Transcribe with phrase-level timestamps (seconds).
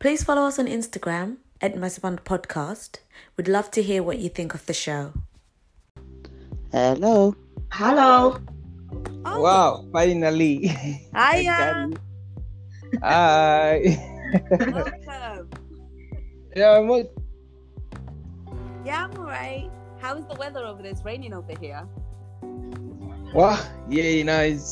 [0.00, 3.00] Please follow us on Instagram at Masibanda Podcast.
[3.36, 5.12] We'd love to hear what you think of the show.
[6.72, 7.36] Hello.
[7.70, 8.40] Hello.
[9.24, 9.40] Oh.
[9.40, 10.68] Wow, finally.
[11.12, 11.90] Hiya.
[13.02, 13.80] Hi.
[14.50, 15.50] Welcome.
[16.56, 17.12] yeah, I'm all-
[18.84, 19.70] Yeah, I'm alright.
[20.00, 20.92] How is the weather over there?
[20.92, 21.86] It's raining over here.
[23.34, 24.64] wow, yeah, you know, it's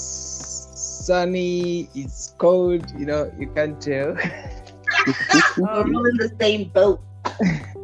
[1.06, 4.16] sunny, it's cold, you know, you can't tell.
[5.56, 7.00] We're all in the same boat.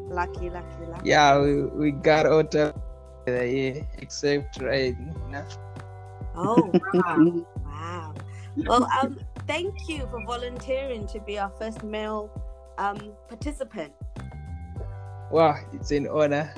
[0.08, 1.08] Lucky, lucky, lucky.
[1.08, 2.72] yeah, we, we got autumn,
[3.26, 5.14] uh, yeah, except rain.
[5.30, 5.42] You?
[6.36, 7.46] Oh, wow.
[7.64, 8.14] wow.
[8.66, 12.30] Well, um, thank you for volunteering to be our first male
[12.78, 13.92] um participant.
[15.30, 16.54] Wow, it's an honor.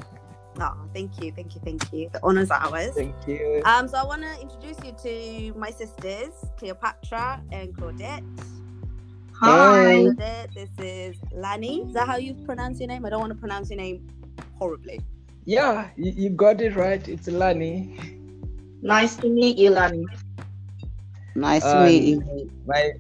[0.59, 2.09] Oh, thank you, thank you, thank you.
[2.13, 2.93] The honor's ours.
[2.95, 3.63] Thank you.
[3.65, 8.25] Um, so I want to introduce you to my sisters, Cleopatra and Claudette.
[9.41, 10.11] Hi.
[10.17, 11.83] Claudette, this is Lani.
[11.83, 13.05] Is that how you pronounce your name?
[13.05, 14.07] I don't want to pronounce your name
[14.59, 15.01] horribly.
[15.45, 17.07] Yeah, you, you got it right.
[17.09, 17.99] It's Lani.
[18.83, 20.05] Nice to meet you, Lani.
[21.35, 22.51] Nice to Um, meet you.
[22.67, 22.93] My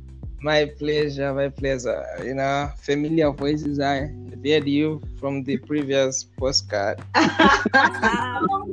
[0.42, 2.04] my pleasure, my pleasure.
[2.22, 3.80] You know, familiar voices.
[3.80, 4.10] I
[4.46, 7.02] heard you from the previous postcard.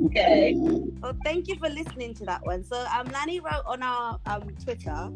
[0.04, 0.54] okay.
[0.56, 2.62] Well, thank you for listening to that one.
[2.64, 5.10] So, um, Lani wrote on our um Twitter.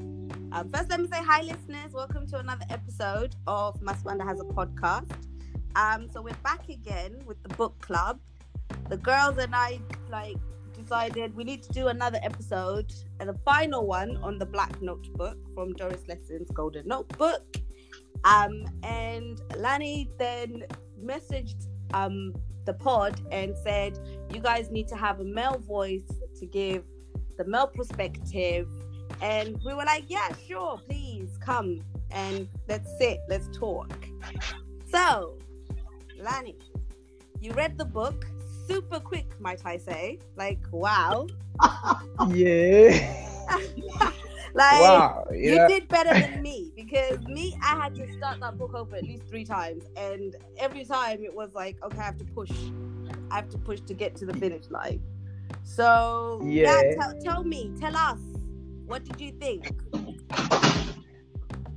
[0.52, 1.92] Um, first, let me say hi, listeners.
[1.92, 5.12] Welcome to another episode of Masibanda has a podcast.
[5.76, 8.18] Um, so we're back again with the book club.
[8.88, 10.38] The girls and I like
[10.74, 15.36] decided we need to do another episode and a final one on the Black Notebook
[15.54, 17.44] from Doris Lessing's Golden Notebook.
[18.24, 20.64] Um, and Lani then
[21.02, 23.98] messaged um the pod and said
[24.30, 26.04] you guys need to have a male voice
[26.38, 26.84] to give
[27.38, 28.68] the male perspective.
[29.22, 31.80] And we were like, yeah, sure, please come
[32.10, 33.90] and let's sit, let's talk.
[34.90, 35.38] So,
[36.20, 36.56] Lani,
[37.40, 38.26] you read the book
[38.66, 40.18] super quick, might I say?
[40.36, 41.26] Like, wow.
[42.28, 43.24] Yeah.
[44.54, 45.24] like, wow.
[45.32, 49.04] you did better than me because me, I had to start that book over at
[49.04, 52.50] least three times, and every time it was like, okay, I have to push,
[53.30, 55.00] I have to push to get to the finish line.
[55.64, 56.94] So yeah, Yeah.
[56.96, 58.20] tell, tell me, tell us,
[58.86, 59.66] what did you think?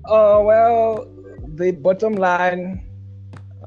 [0.05, 1.07] Oh well,
[1.55, 2.88] the bottom line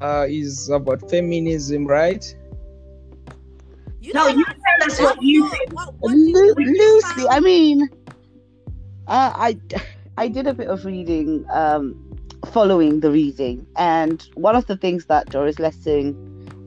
[0.01, 2.23] uh, is about feminism, right?
[4.01, 5.73] You No, you tell us what you think.
[5.73, 7.89] What, what did you- Loo- what you loosely, I mean,
[9.07, 9.59] uh, I
[10.17, 11.95] I did a bit of reading, um,
[12.51, 16.15] following the reading, and one of the things that Doris Lessing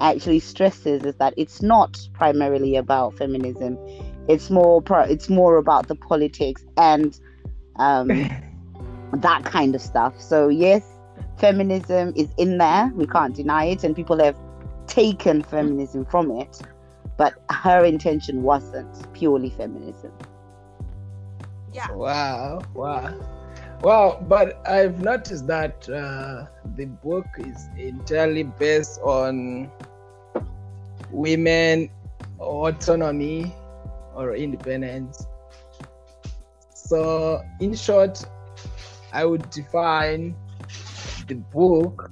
[0.00, 3.76] actually stresses is that it's not primarily about feminism.
[4.28, 7.19] It's more pro- it's more about the politics and
[7.76, 8.09] um,
[9.12, 10.20] that kind of stuff.
[10.20, 10.84] So yes,
[11.38, 12.93] feminism is in there.
[12.94, 14.37] We can't deny it, and people have
[14.87, 16.60] taken feminism from it.
[17.16, 20.12] But her intention wasn't purely feminism.
[21.73, 23.15] Yeah, Wow, wow,
[23.83, 24.19] wow!
[24.29, 26.47] But I've noticed that uh,
[26.77, 29.71] the book is entirely based on
[31.11, 31.91] women
[32.39, 33.55] autonomy
[34.15, 35.27] or independence.
[36.75, 38.23] So, in short,
[39.12, 40.37] I would define
[41.27, 42.11] the book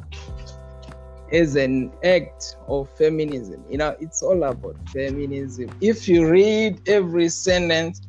[1.32, 3.64] as an act of feminism.
[3.68, 5.70] You know, it's all about feminism.
[5.80, 8.00] If you read every sentence,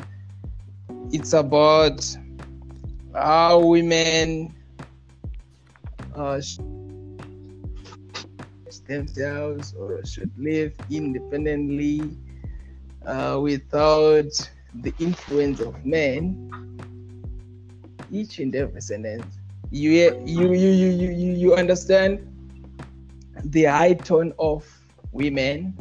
[1.11, 2.05] it's about
[3.13, 4.53] how women
[6.15, 6.41] uh,
[8.87, 12.01] themselves or should live independently
[13.05, 14.31] uh, without
[14.81, 16.51] the influence of men.
[18.11, 19.37] Each and every sentence,
[19.69, 19.91] you
[20.25, 22.19] you you you you, you understand
[23.43, 24.65] the high tone of
[25.11, 25.73] women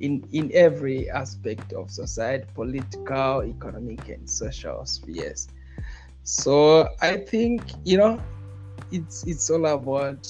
[0.00, 5.48] in in every aspect of society political economic and social spheres.
[6.22, 8.20] So i think you know
[8.90, 10.28] it's it's all about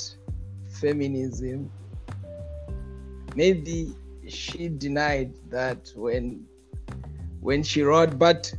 [0.81, 1.71] feminism.
[3.35, 3.95] Maybe
[4.29, 6.47] she denied that when
[7.41, 8.53] when she wrote but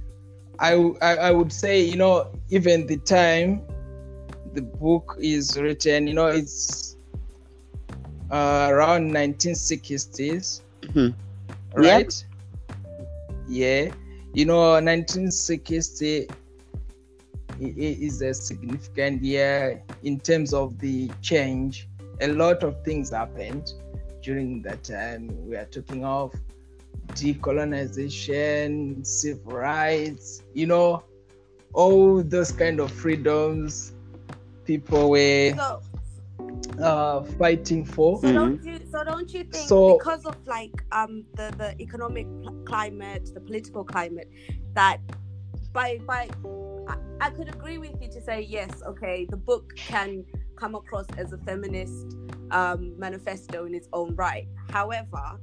[0.59, 3.61] I, I i would say you know even the time
[4.53, 6.95] the book is written you know it's
[8.31, 11.13] uh, around 1960s Mhm.
[11.75, 12.11] right?
[13.47, 13.91] Yeah.
[14.33, 16.27] You know 1960
[17.59, 21.87] i- i- is a significant year in terms of the change.
[22.21, 23.65] A lot of things happened
[24.21, 26.33] during that time we are talking of
[27.13, 31.03] decolonization civil rights you know
[31.73, 33.93] all those kind of freedoms
[34.65, 35.81] people were So,
[36.81, 38.19] uh, fighting for.
[38.21, 42.27] so don't you so don't you think So- because of like um the the economic
[42.41, 44.29] pl- climate, the political climate,
[44.73, 44.99] that
[45.73, 46.29] by by
[46.87, 50.23] I, I could agree with you to say yes, okay, the book can
[50.55, 52.15] come across as a feminist
[52.51, 54.47] um, manifesto in its own right.
[54.69, 55.39] However,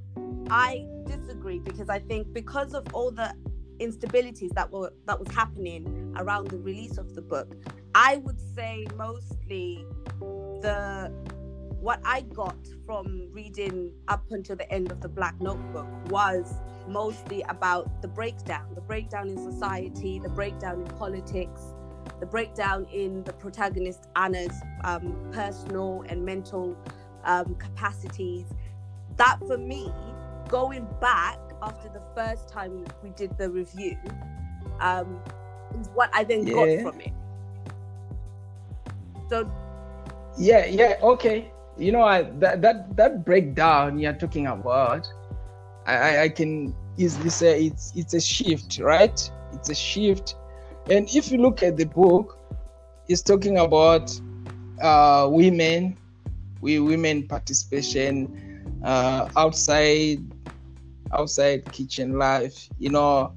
[0.50, 3.34] I disagree because I think because of all the
[3.78, 7.54] instabilities that were that was happening around the release of the book,
[7.94, 9.84] I would say mostly
[10.20, 11.12] the
[11.81, 12.56] what I got
[12.87, 16.55] from reading up until the end of the Black Notebook was
[16.88, 21.75] mostly about the breakdown, the breakdown in society, the breakdown in politics,
[22.20, 26.75] the breakdown in the protagonist Anna's um, personal and mental
[27.25, 28.46] um, capacities.
[29.17, 29.93] That for me,
[30.49, 33.99] going back after the first time we did the review,
[34.81, 35.20] um,
[35.78, 36.55] is what I then Yeah.
[36.55, 37.12] got from it.
[39.28, 39.50] So
[40.36, 41.52] Yeah, yeah, okay.
[41.76, 45.06] You know, I, that that that breakdown you're talking about,
[45.86, 49.19] I, I can easily say it's it's a shift, right?
[49.52, 50.36] It's a shift,
[50.88, 52.38] and if you look at the book,
[53.08, 54.10] it's talking about
[54.81, 55.98] uh, women,
[56.60, 58.28] we women participation
[58.84, 60.19] uh, outside
[61.12, 62.69] outside kitchen life.
[62.78, 63.34] You know,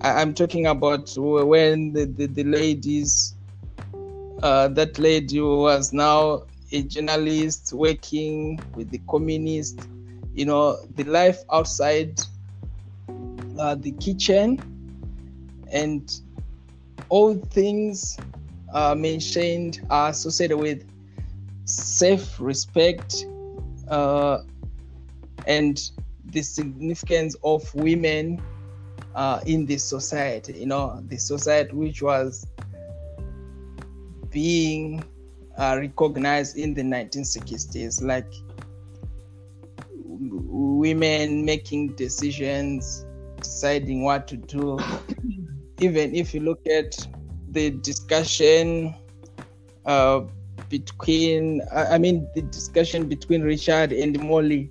[0.00, 3.35] I, I'm talking about when the the, the ladies
[4.42, 6.42] uh, that lady was now
[6.72, 9.86] a journalist working with the communists
[10.34, 12.20] you know the life outside
[13.58, 14.60] uh, the kitchen
[15.72, 16.20] and
[17.08, 18.18] all things
[18.74, 20.84] uh, mentioned are associated with
[21.64, 23.26] self-respect
[23.88, 24.38] uh,
[25.46, 25.90] and
[26.26, 28.42] the significance of women
[29.14, 32.46] uh, in this society you know the society which was
[34.36, 35.02] being
[35.56, 38.30] uh, recognized in the 1960s, like
[39.96, 43.06] women making decisions,
[43.38, 44.78] deciding what to do.
[45.80, 46.94] Even if you look at
[47.48, 48.94] the discussion
[49.86, 50.20] uh,
[50.68, 54.70] between, I mean, the discussion between Richard and Molly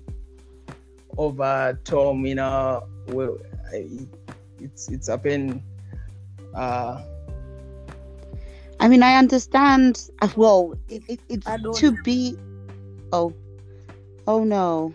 [1.18, 3.36] over Tom, you know, well,
[4.60, 5.60] it's it's happened.
[6.54, 7.02] Uh,
[8.80, 10.10] I mean, I understand.
[10.36, 12.36] Well, it, it, it's to be.
[13.12, 13.32] Oh,
[14.26, 14.94] oh no!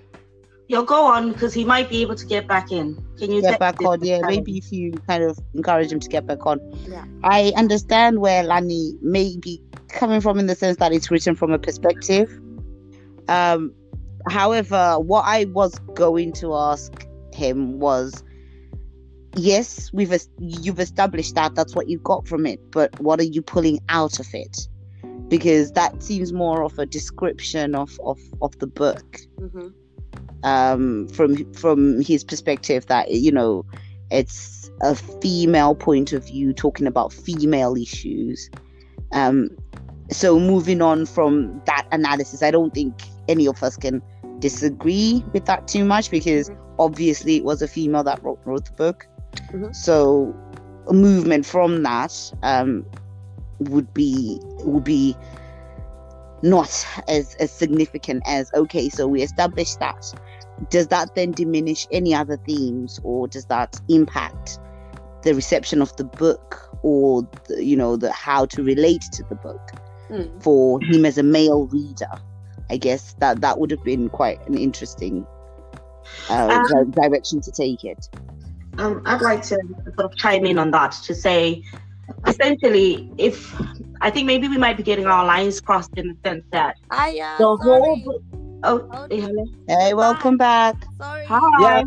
[0.67, 2.95] You'll go on because he might be able to get back in.
[3.17, 4.21] Can you Get back on, yeah.
[4.23, 6.59] Maybe if you kind of encourage him to get back on.
[6.87, 7.03] Yeah.
[7.23, 11.51] I understand where Lani may be coming from in the sense that it's written from
[11.51, 12.31] a perspective.
[13.27, 13.73] Um,
[14.29, 18.23] however, what I was going to ask him was,
[19.35, 23.41] yes, we've you've established that that's what you got from it, but what are you
[23.41, 24.67] pulling out of it?
[25.27, 29.69] Because that seems more of a description of of, of the book hmm
[30.43, 33.65] um, from from his perspective that you know
[34.09, 38.49] it's a female point of view talking about female issues.
[39.13, 39.49] Um,
[40.09, 44.01] so moving on from that analysis, I don't think any of us can
[44.39, 46.49] disagree with that too much because
[46.79, 49.07] obviously it was a female that wrote, wrote the book.
[49.51, 49.75] Mhm.
[49.75, 50.35] So
[50.87, 52.13] a movement from that
[52.43, 52.85] um,
[53.59, 55.15] would be would be
[56.43, 60.03] not as as significant as okay so we established that
[60.71, 64.59] does that then diminish any other themes or does that impact
[65.23, 69.35] the reception of the book or the, you know the how to relate to the
[69.35, 69.71] book
[70.09, 70.43] Mm.
[70.43, 72.11] for him as a male reader
[72.69, 75.25] i guess that that would have been quite an interesting
[76.29, 78.09] uh, Um, direction to take it
[78.77, 79.57] Um, I'd like to
[79.97, 81.63] sort of chime in on that to say,
[82.25, 83.53] essentially, if
[84.01, 87.19] I think maybe we might be getting our lines crossed in the sense that I
[87.19, 88.01] uh, the sorry.
[88.01, 88.23] whole.
[88.63, 89.29] Oh, Hold hey, on.
[89.29, 89.45] hello.
[89.67, 91.25] hey welcome back Sorry.
[91.25, 91.61] Hi.
[91.61, 91.83] Yeah.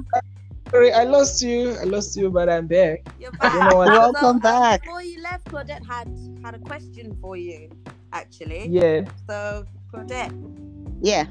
[0.71, 1.77] Sorry, I lost you.
[1.81, 3.07] I lost you, but I'm back.
[3.21, 4.13] You're I don't know back.
[4.13, 4.83] Welcome uh, back.
[4.83, 6.09] Before you left, Claudette had
[6.43, 7.71] had a question for you,
[8.13, 8.67] actually.
[8.69, 9.03] Yeah.
[9.29, 10.33] So Claudette,
[11.01, 11.27] yeah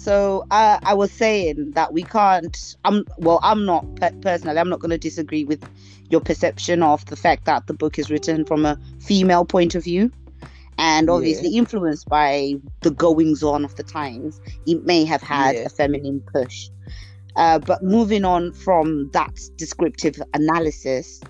[0.00, 3.84] so uh, i was saying that we can't i'm well i'm not
[4.22, 5.62] personally i'm not going to disagree with
[6.08, 9.84] your perception of the fact that the book is written from a female point of
[9.84, 10.10] view
[10.78, 11.12] and Yeah.
[11.12, 15.62] obviously influenced by the goings on of the times it may have had Yeah.
[15.62, 16.68] a feminine push
[17.36, 21.20] uh, but moving on from that descriptive analysis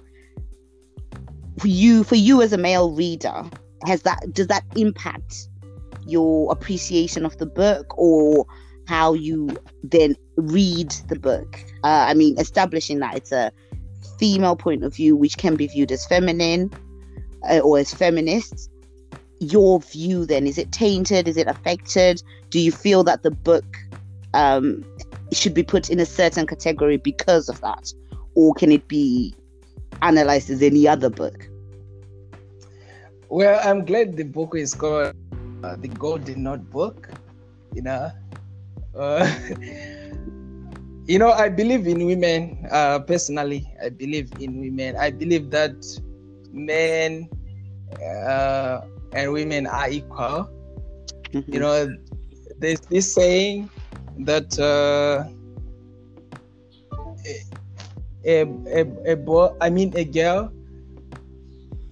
[1.59, 3.43] for you for you as a male reader
[3.85, 5.49] has that does that impact
[6.11, 8.47] your appreciation of the book or
[8.87, 13.53] how you then read the book uh, i mean establishing that it's a
[14.19, 16.71] female point of view which can be viewed as feminine
[17.49, 18.71] uh, or as feminist
[19.41, 20.47] your view then?
[20.47, 21.27] Is it tainted?
[21.27, 22.23] Is it affected?
[22.51, 23.65] Do you feel that the book
[24.35, 24.85] um,
[25.33, 27.93] should be put in a certain category because of that?
[28.35, 29.35] Or can it be
[30.03, 31.49] analyzed as any other book?
[33.29, 35.15] Well, I'm glad the book is called
[35.63, 37.09] uh, The Golden Notebook.
[37.75, 38.11] You know,
[38.97, 39.25] uh,
[41.07, 42.67] you know, I believe in women.
[42.71, 44.97] Uh, personally, I believe in women.
[44.97, 45.79] I believe that
[46.53, 47.29] men
[48.03, 48.81] uh,
[49.13, 50.51] and women are equal.
[51.31, 51.53] Mm-hmm.
[51.53, 51.97] You know,
[52.59, 53.71] there's this saying
[54.27, 55.31] that uh,
[58.25, 60.53] a, a, a boy, I mean, a girl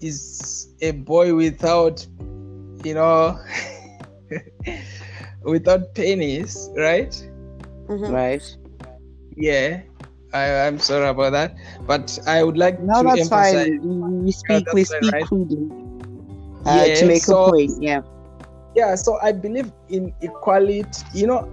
[0.00, 2.06] is a boy without,
[2.84, 3.38] you know,
[5.42, 7.12] without pennies, right?
[7.88, 8.10] Mhm.
[8.12, 8.42] Right.
[9.36, 9.82] Yeah.
[10.34, 11.54] I, I'm sorry about that,
[11.86, 13.54] but I would like No, to that's emphasize.
[13.54, 13.80] fine.
[13.82, 14.64] We, we speak.
[14.66, 15.24] that's we speak right?
[15.24, 15.70] crudely
[16.66, 17.72] uh, Yeah, to make so- a point.
[17.80, 18.00] Yeah.
[18.76, 21.48] yeah so i believe in equality you know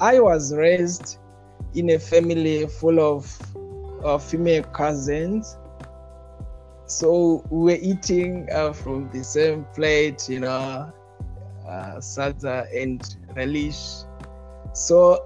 [0.00, 1.18] i was raised
[1.74, 3.28] in a family full of
[4.02, 5.57] uh, female cousins
[6.88, 10.92] so we were eating uh, from the same plate you know
[11.68, 14.04] uh, sadza and relish
[14.72, 15.24] so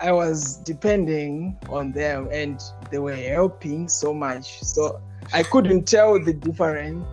[0.00, 2.60] i was depending on them and
[2.90, 5.00] they were helping so much so
[5.32, 7.04] i couldn't tell the difference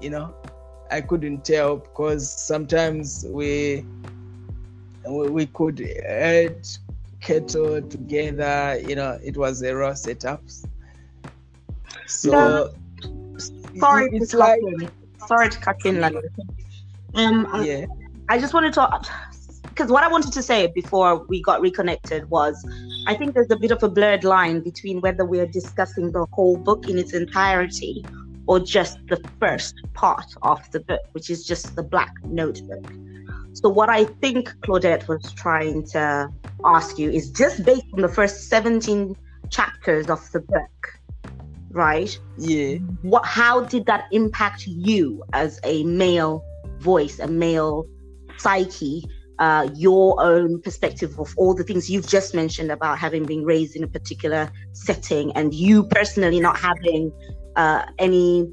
[0.00, 0.34] you know
[0.92, 3.82] I couldn't tell because sometimes we
[5.08, 6.68] we, could add
[7.20, 8.78] kettle together.
[8.86, 10.42] You know, it was a raw setup.
[12.06, 12.72] So
[13.78, 14.90] Sorry it's to like cut in.
[15.26, 16.20] Sorry to cut in, Lana.
[17.14, 17.86] Um, I- yeah,
[18.28, 19.02] I just wanted to,
[19.62, 22.54] because what I wanted to say before we got reconnected was,
[23.06, 26.26] I think there's a bit of a blurred line between whether we are discussing the
[26.32, 28.04] whole book in its entirety
[28.46, 32.84] or just the first part of the book, which is just the Black Notebook.
[33.54, 36.28] So, what I think Claudette was trying to
[36.64, 39.14] ask you is just based on the first 17
[39.50, 41.00] chapters of the book,
[41.72, 42.18] right?
[42.38, 42.76] yeah.
[43.02, 46.44] what how did that impact you as a male
[46.78, 47.86] voice a male
[48.38, 49.04] psyche
[49.38, 53.74] uh, your own perspective of all the things you've just mentioned about having been raised
[53.74, 57.10] in a particular setting and you personally not having
[57.56, 58.48] uh, any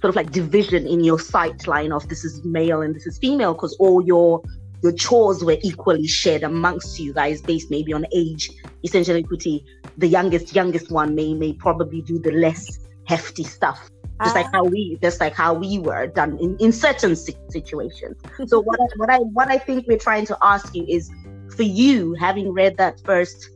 [0.00, 3.18] sort of like division in your sight line of this is male and this is
[3.18, 4.42] female because all your
[4.82, 8.50] your chores were equally shared amongst you guys based maybe on age.
[8.84, 9.64] Essential equity
[9.98, 13.90] the youngest youngest one may may probably do the less hefty stuff.
[14.22, 14.58] Just like Ah.
[14.58, 18.16] how we just like how we were done in, in certain situations.
[18.46, 21.10] So what I, what i what i think we're trying to ask you is
[21.56, 23.50] for you having read that first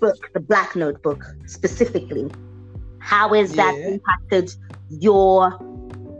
[0.00, 2.30] book the black notebook specifically
[3.00, 4.54] how has that impacted
[4.90, 5.58] your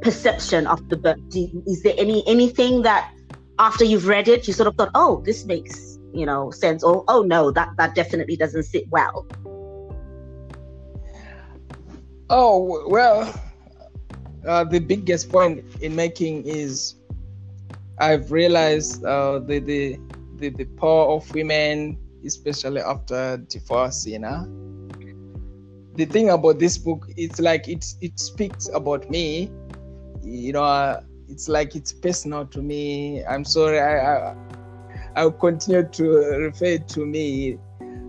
[0.01, 1.19] perception of the book?
[1.29, 3.13] Do, is there any anything that
[3.59, 7.05] after you've read it you sort of thought oh this makes you know sense or
[7.09, 9.27] oh no that that definitely doesn't sit well
[12.31, 13.33] Oh well,
[14.47, 16.97] uh, the biggest point in making is
[17.99, 19.99] I've realized uh, the, the
[20.37, 21.97] the the power of women,
[22.27, 24.07] especially after divorce.
[24.07, 24.45] You know,
[25.95, 29.51] the thing about this book, it's like it it speaks about me.
[30.23, 33.25] You know, uh, it's like it's personal to me.
[33.25, 34.35] I'm sorry, I I
[35.17, 36.05] I'll continue to
[36.47, 37.59] refer to me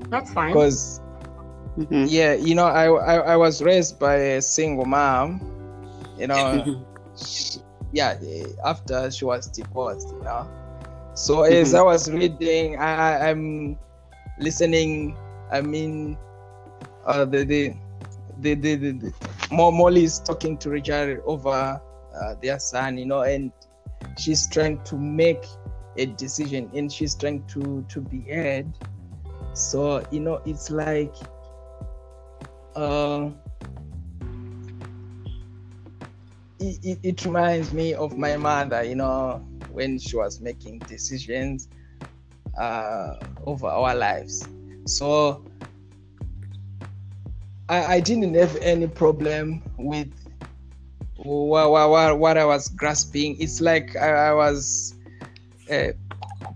[0.10, 1.02] that's fine because
[1.78, 2.12] Mhm.
[2.16, 5.42] yeah you know I, I i was raised by a single mom
[6.16, 6.86] you know Mhm.
[7.16, 7.60] she,
[7.92, 8.16] yeah
[8.66, 10.50] after she was divorced you know
[11.14, 11.76] so as Mhm.
[11.76, 13.78] i was reading i I- i'm
[14.40, 15.18] listening
[15.52, 16.18] i mean
[17.06, 17.74] uh the the
[18.40, 19.14] the, the, the, the
[19.52, 21.82] molly is talking to richard over
[22.16, 23.52] uh, their son you know and
[24.18, 25.44] she's trying to make
[25.98, 28.68] a decision and she's trying to to be heard.
[29.54, 31.14] So you know it's like
[32.76, 33.30] uh,
[36.60, 41.68] it, it, it reminds me of my mother you know when she was making decisions
[42.58, 44.48] uh, over our lives.
[44.86, 45.46] So
[47.70, 50.12] I, I didn't have any problem with
[51.24, 53.40] what, what, what I was grasping.
[53.40, 54.96] It's like I, I was
[55.72, 55.90] uh,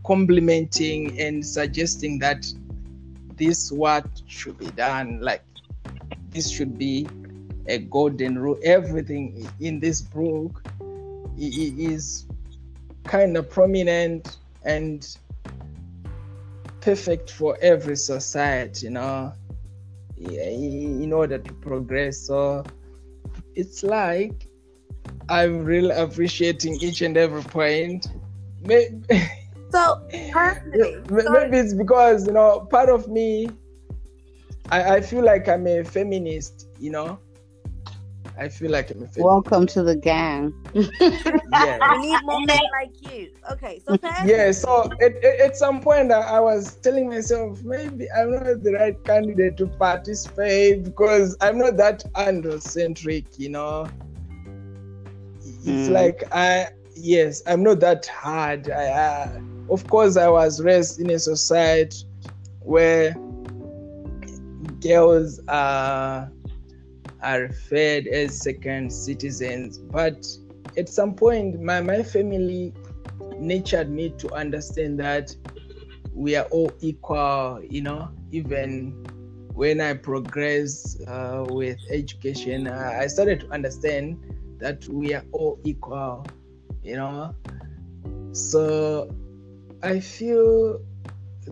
[0.05, 2.46] complimenting and suggesting that
[3.36, 5.20] this what should be done.
[5.22, 5.43] Like
[6.29, 7.08] this should be
[7.67, 8.58] a golden rule.
[8.63, 10.63] Everything in this book
[11.38, 12.25] is
[13.03, 15.17] kind of prominent and
[16.82, 19.34] perfect for every society, you know,
[20.17, 22.17] in order to progress.
[22.20, 22.63] So
[23.55, 24.48] it's like
[25.30, 28.08] I'm really appreciating each and every point.
[28.62, 29.01] Maybe,
[29.74, 33.50] So personally, maybe it's because you know part of me.
[34.70, 36.68] I, I feel like I'm a feminist.
[36.80, 37.20] You know,
[38.38, 39.20] I feel like I'm a feminist.
[39.20, 40.53] Welcome to the gang.
[40.74, 41.92] yeah.
[41.92, 43.32] we need more men like you.
[43.51, 47.62] Okay, so personally, yeah so at, at, at some point I, I was telling myself
[47.63, 53.88] maybe i'm not the right candidate to participate because i'm not that androcentric you know
[55.65, 55.89] it's Mm.
[55.89, 61.10] like i yes i'm not that hard I, I of course i was raised in
[61.12, 61.98] a society
[62.60, 63.20] where
[64.82, 66.32] girls are
[67.22, 70.25] are referred as second citizens but
[70.77, 72.74] at some point my, my family
[73.39, 75.29] nurtured me to understand that
[76.13, 78.96] we are all equal you know even
[79.53, 84.17] when i progressed uh, with education uh, i started to understand
[84.63, 86.25] that we are all equal
[86.84, 87.36] you know
[88.34, 89.10] so
[89.84, 90.79] i feel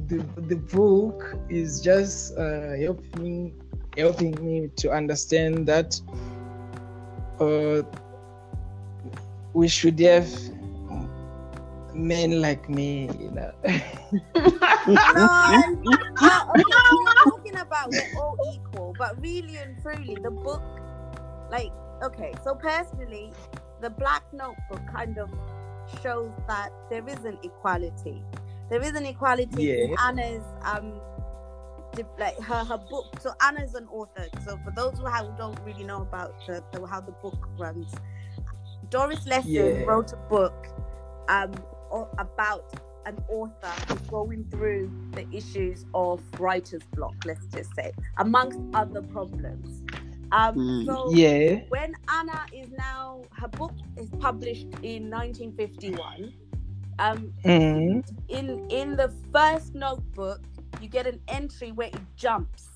[0.07, 3.53] the, the book is just uh, helping
[3.97, 5.99] helping me to understand that
[7.39, 7.83] uh,
[9.53, 10.27] we should have
[11.93, 13.51] men like me you know
[15.15, 15.81] no, I'm-
[16.23, 20.63] uh, talking about we're all equal, but really and truly, the book,
[21.49, 23.31] like, okay, so personally,
[23.81, 25.29] the Black Notebook kind of
[26.01, 28.23] shows that there isn't equality.
[28.69, 30.07] There isn't equality in Yeah.
[30.07, 31.01] Anna's um,
[32.17, 33.19] like her her book.
[33.19, 34.25] So Anna's an author.
[34.45, 37.93] So for those who have, don't really know about the, the how the book runs,
[38.89, 39.83] Doris Lessing Yeah.
[39.85, 40.67] wrote a book
[41.27, 41.51] um
[42.17, 42.63] about
[43.05, 49.01] an author who's going through the issues of writer's block, let's just say, amongst other
[49.01, 49.83] problems.
[50.31, 50.85] Um, Mm.
[50.85, 56.33] so yeah when Anna is now, her book is published in 1951.
[56.99, 58.03] Um, Mhm.
[58.29, 60.41] in in the first notebook,
[60.81, 62.67] you get an entry where it jumps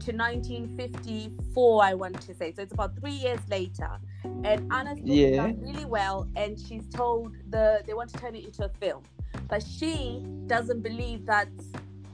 [0.00, 2.52] to 1954, I want to say.
[2.52, 3.90] So it's about three years later,
[4.24, 5.36] and Anna's book Yeah.
[5.36, 9.02] done really well, and she's told the they want to turn it into a film,
[9.48, 11.48] but she doesn't believe that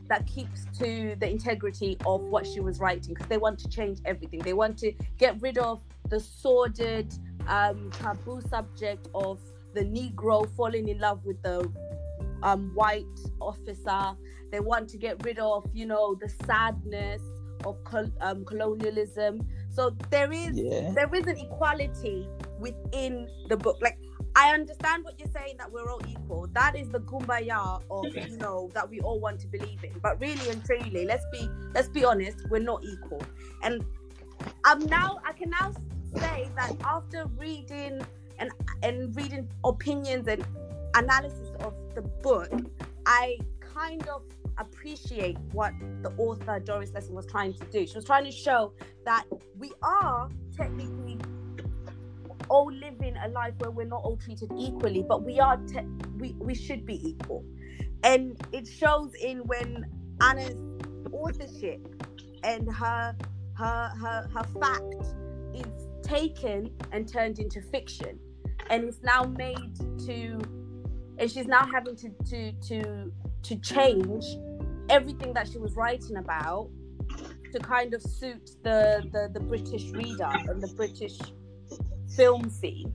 [0.09, 3.99] that keeps to the integrity of what she was writing because they want to change
[4.05, 4.41] everything.
[4.41, 7.13] They want to get rid of the sordid,
[7.47, 9.39] um, taboo subject of
[9.75, 11.71] the Negro falling in love with the
[12.43, 13.05] um, white
[13.41, 14.17] officer.
[14.51, 17.23] They want to get rid of, you know, the sadness
[17.65, 19.47] of col- um, colonialism.
[19.71, 23.79] So there is yeah there is an equality within the book.
[23.81, 23.99] Like
[24.35, 26.47] I understand what you're saying that we're all equal.
[26.53, 29.99] That is the kumbaya of you know that we all want to believe in.
[30.03, 33.23] But really and truly, let's be let's be honest, we're not equal.
[33.63, 33.85] And
[34.65, 35.73] I'm now I can now
[36.17, 38.01] say that after reading
[38.39, 38.51] and
[38.83, 40.45] and reading opinions and
[40.95, 42.51] analysis of the book,
[43.07, 44.23] I kind of
[44.59, 47.87] appreciate what the author Doris Lessing was trying to do.
[47.87, 48.73] She was trying to show
[49.05, 49.25] that
[49.59, 51.19] we are technically
[52.49, 55.87] all living a life where we're not all treated equally, but we are te-
[56.19, 57.45] we we should be equal,
[58.03, 59.85] and it shows in when
[60.21, 60.61] Anna's
[61.13, 61.87] authorship
[62.43, 63.17] and her
[63.57, 65.15] her her her fact
[65.55, 68.19] is taken and turned into fiction,
[68.71, 69.75] and it's now made
[70.07, 70.39] to,
[71.19, 74.25] and she's now having to to to to change
[74.91, 76.71] everything that she was writing about
[77.53, 81.19] to kind of suit the the, the British reader and the British
[82.17, 82.93] film scene.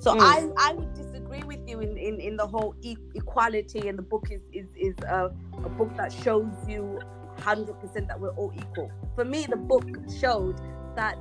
[0.00, 0.20] So Mm.
[0.20, 4.02] I I would disagree with you in in, in the whole e- equality and the
[4.02, 5.30] book is is is a,
[5.64, 7.00] a book that shows you
[7.40, 8.90] hundred percent that we're all equal.
[9.14, 9.86] For me, the book
[10.20, 10.60] showed
[10.96, 11.16] that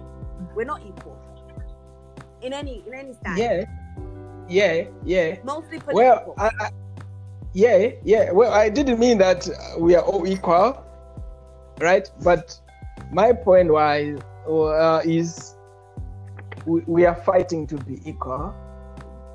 [0.56, 1.18] we're not equal
[2.42, 3.38] in any in any stand.
[3.38, 3.66] yeah
[4.48, 5.96] yeah yeah Mostly political.
[5.96, 6.70] well I, I,
[7.54, 9.48] yeah yeah well i didn't mean that
[9.80, 10.84] we are all equal
[11.80, 12.60] right but
[13.12, 15.55] my point was uh, is
[16.66, 18.54] we, we are fighting to be equal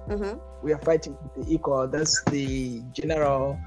[0.09, 0.41] Mhm.
[0.63, 3.59] we are fighting to be equal that's the general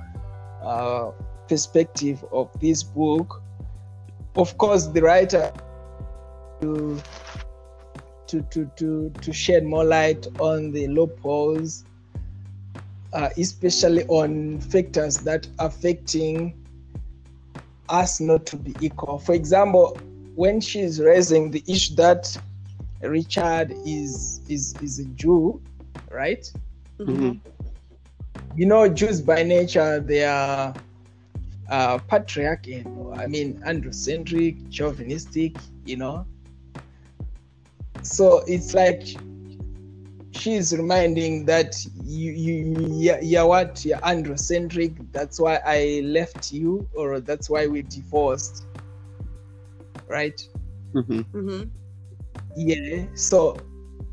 [0.62, 1.12] uh,
[1.48, 3.42] perspective of this book
[4.36, 5.52] of course the writer
[6.62, 7.02] to
[8.28, 11.86] to to to, to shed more light on the loopholes
[13.14, 16.54] uh, especially on factors that affecting
[17.90, 19.20] us not to be equal.
[19.20, 19.96] For example,
[20.36, 22.36] when she's raising the issue that
[23.04, 25.62] Richard is is is a Jew,
[26.12, 26.46] right?
[27.00, 27.42] Mhm.
[28.56, 30.76] You know, Jews by nature they are
[31.70, 33.14] uh, patriarchal.
[33.18, 35.58] I mean, androcentric, chauvinistic.
[35.86, 36.28] You know,
[38.02, 39.04] so it's like
[40.32, 45.12] she's reminding that you you you're, you're what you're androcentric.
[45.12, 48.66] That's why I left you, or that's why we divorced,
[50.08, 50.40] right?
[50.94, 51.64] hmm hmm
[52.56, 53.06] Yeah.
[53.16, 53.58] So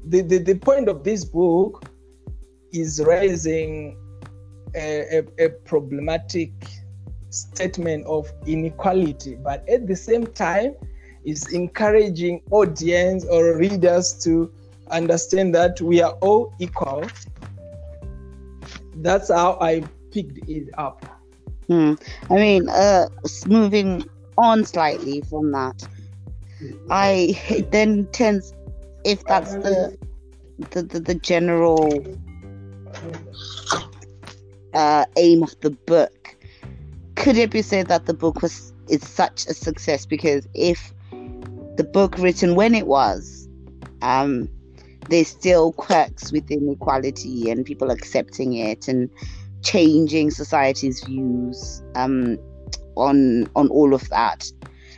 [0.07, 1.85] the, the, the point of this book
[2.73, 3.97] is raising
[4.75, 6.53] a, a, a problematic
[7.31, 10.75] statement of inequality, but at the same time,
[11.25, 14.51] is encouraging audience or readers to
[14.91, 17.05] understand that we are all equal.
[18.97, 21.05] That's how I picked it up.
[21.69, 21.95] Hmm.
[22.31, 23.09] I mean, uh,
[23.47, 24.05] moving
[24.39, 25.87] on slightly from that,
[26.91, 28.53] I it then tends
[29.05, 29.97] if that's the
[30.71, 32.05] the, the, the general
[34.75, 36.37] uh, aim of the book.
[37.17, 40.93] Could it be said that the book was is such a success because if
[41.77, 43.49] the book written when it was,
[44.03, 44.49] um,
[45.09, 49.09] there's still quirks within equality and people accepting it and
[49.63, 52.39] changing society's views um,
[52.97, 54.51] on on all of that.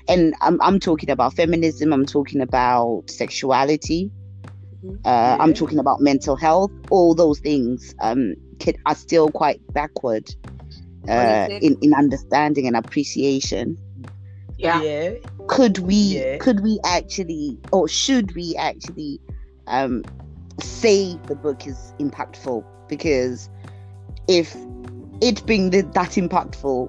[0.08, 1.92] And I'm I'm talking about feminism.
[1.92, 4.10] I'm talking about sexuality.
[4.84, 4.98] Mhm.
[5.04, 6.70] Uh, I'm talking about mental health.
[6.90, 10.28] All those things um, can, are still quite backward
[11.08, 13.76] uh, in in understanding and appreciation.
[14.58, 14.82] Yeah.
[14.82, 15.10] Yeah.
[15.48, 16.36] Could we Yeah.
[16.38, 19.20] could we actually or should we actually
[19.66, 20.02] um,
[20.60, 22.64] say the book is impactful?
[22.88, 23.48] Because
[24.28, 24.54] if
[25.20, 26.88] it being the, that impactful,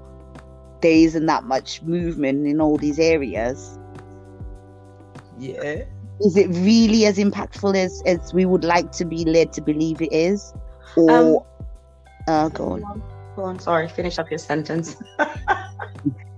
[0.83, 3.79] there isn't that much movement in all these areas.
[5.39, 5.85] Yeah.
[6.21, 10.01] Is it really as impactful as, as we would like to be led to believe
[10.01, 10.53] it is?
[10.95, 11.39] Or Um,
[12.27, 13.03] uh, go on.
[13.35, 13.59] Go on.
[13.59, 13.87] Sorry.
[13.87, 14.97] Finish up your sentence.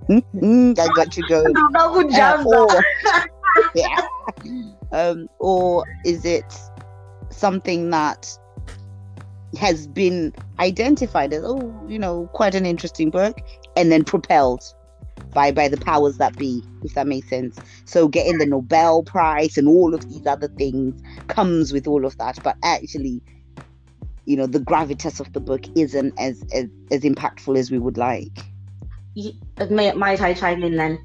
[0.07, 1.51] Mm, I got you going.
[1.71, 2.67] no, good Uh, or,
[3.75, 4.07] yeah.
[4.91, 6.45] Um, or is it
[7.31, 8.29] something that
[9.57, 13.41] has been identified as, oh, you know, quite an interesting book,
[13.75, 14.63] and then propelled
[15.33, 17.57] by by the powers that be, if that makes sense.
[17.85, 22.17] So getting the Nobel Prize and all of these other things comes with all of
[22.17, 23.21] that, but actually,
[24.25, 27.97] you know, the gravitas of the book isn't as as, as impactful as we would
[27.97, 28.31] like.
[29.13, 30.99] Ye- uh, May, might I chime in then?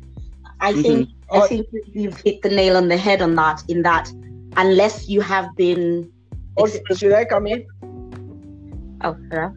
[0.60, 0.82] I Mhm.
[0.82, 1.42] think Oh.
[1.42, 3.62] I think you've hit the nail on the head on that.
[3.68, 4.10] In that,
[4.56, 6.10] unless you have been,
[6.58, 7.64] Okay, should I come in?
[9.02, 9.52] oh, hello?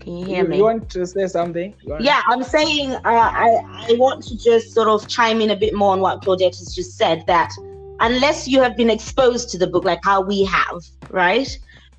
[0.00, 0.58] Can you hear You, me?
[0.58, 1.74] you want to say something?
[2.00, 3.48] Yeah, I'm saying uh, I
[3.88, 6.74] I want to just sort of chime in a bit more on what Claudette has
[6.74, 7.24] just said.
[7.26, 7.50] That
[8.00, 11.48] unless you have been exposed to the book like how we have, right?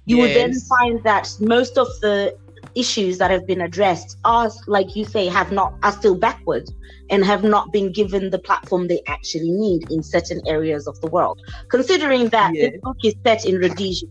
[0.06, 2.34] You would then find that most of the
[2.76, 6.64] issues that have been addressed are, like you say, have not are still backward
[7.10, 11.08] and have not been given the platform they actually need in certain areas of the
[11.08, 11.40] world.
[11.70, 12.70] Considering that Yeah.
[12.70, 14.08] this book is set in Rhodesia,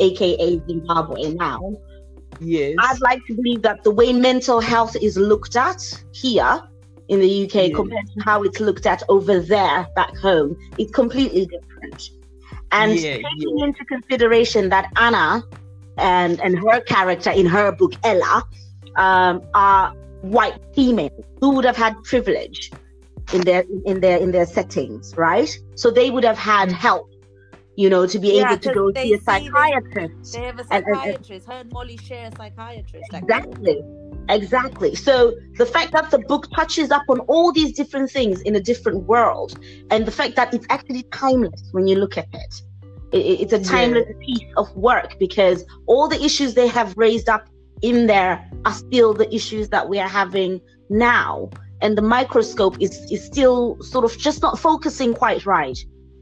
[0.00, 1.60] aka Zimbabwe now,
[2.40, 2.74] Yes.
[2.78, 6.62] I'd like to believe that the way mental health is looked at here
[7.08, 7.74] in the UK Yeah.
[7.74, 12.10] compared to how it's looked at over there back home is completely different.
[12.72, 15.42] And Yeah, taking into consideration that Anna
[15.98, 18.44] and and her character in her book Ella
[18.96, 22.70] um, are white females who would have had privilege
[23.32, 25.50] in their in their in their settings, right?
[25.74, 27.09] So they would have had help,
[27.76, 30.32] you know, to be Yeah, able to go see a psychiatrist.
[30.34, 31.46] They have a psychiatrist.
[31.46, 33.12] Her and Molly share a psychiatrist.
[33.12, 33.82] like- Exactly.
[34.28, 34.94] Exactly.
[34.94, 38.60] So the fact that the book touches up on all these different things in a
[38.60, 39.58] different world,
[39.90, 42.54] and the fact that it's actually timeless when you look at it,
[43.12, 43.64] I- I- it's a Yeah.
[43.64, 47.48] timeless piece of work because all the issues they have raised up
[47.82, 51.48] in there are still the issues that we are having now,
[51.80, 55.78] and the microscope is is still sort of just not focusing quite right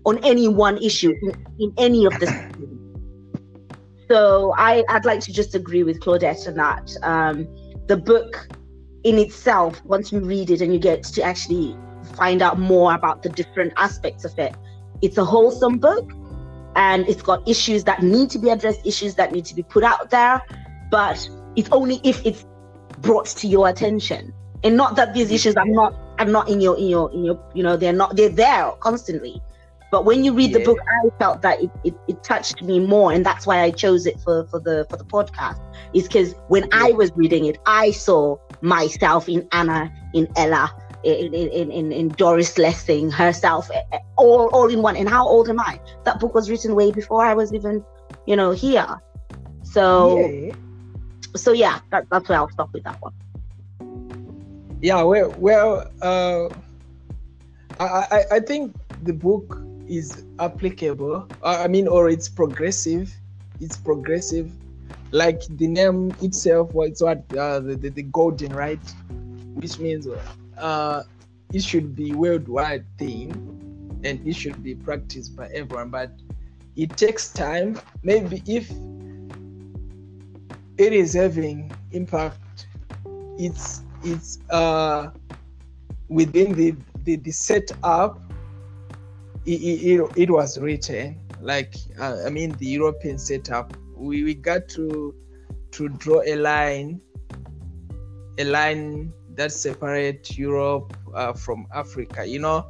[0.08, 2.26] on any one issue in, in any of the
[4.08, 6.96] so I, I'd like to just agree with Claudette on that.
[7.02, 7.46] Um,
[7.88, 8.48] the book
[9.04, 11.76] in itself, once you read it and you get to actually
[12.16, 14.54] find out more about the different aspects of it,
[15.02, 16.10] it's a wholesome book
[16.74, 19.84] and it's got issues that need to be addressed, issues that need to be put
[19.84, 20.40] out there,
[20.90, 22.46] but it's only if it's
[23.00, 24.32] brought to your attention.
[24.64, 27.38] And not that these issues are not are not in your in your in your
[27.54, 29.40] you know they're not they're there constantly.
[29.90, 33.10] But when you read the book, I felt that it, it, it touched me more,
[33.12, 35.58] and that's why I chose it for, for the for the podcast.
[35.94, 40.70] Is because when I was reading it, I saw myself in Anna, in Ella,
[41.04, 43.70] in in, in, in Doris Lessing herself,
[44.16, 44.96] all all in one.
[44.96, 45.80] And how old am I?
[46.04, 47.82] That book was written way before I was even,
[48.26, 49.00] you know, here.
[49.62, 50.54] So yeah.
[51.34, 53.14] so yeah, that, that's where I'll stop with that one.
[54.80, 56.48] yeah well well uh
[57.80, 63.12] I, I i think the book is applicable i mean or it's progressive
[63.60, 64.50] it's progressive.
[65.10, 68.80] Like the name itself, was what uh, the, the the golden right,
[69.54, 70.06] which means
[70.58, 71.02] uh,
[71.52, 73.32] it should be worldwide thing,
[74.04, 75.88] and it should be practiced by everyone.
[75.88, 76.12] But
[76.76, 77.80] it takes time.
[78.02, 78.70] Maybe if
[80.76, 82.66] it is having impact,
[83.38, 85.10] it's it's uh
[86.08, 88.20] within the the, the setup
[89.48, 94.68] it, it, it was written like uh, i mean the european setup we, we got
[94.68, 95.14] to
[95.70, 97.00] to draw a line
[98.38, 102.66] a line that separates europe uh, from africa you know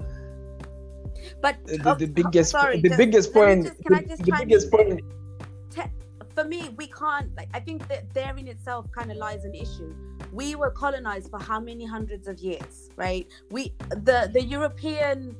[1.42, 4.70] But the, oh, the biggest sorry, the just- biggest point just- the, just the biggest
[4.70, 5.02] point
[6.38, 9.54] for me, we can't like I think that there in itself kind of lies an
[9.54, 9.92] issue.
[10.32, 13.26] We were colonized for how many hundreds of years, right?
[13.50, 15.34] We the the European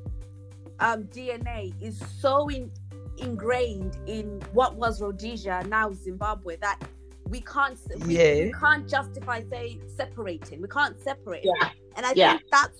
[0.79, 2.71] um, DNA is so in,
[3.17, 6.79] ingrained in what was Rhodesia, now Zimbabwe, that
[7.27, 10.61] we can't we, we can't justify say separating.
[10.61, 11.43] We can't separate.
[11.43, 11.69] Yeah.
[11.95, 12.31] And I Yeah.
[12.31, 12.79] think that's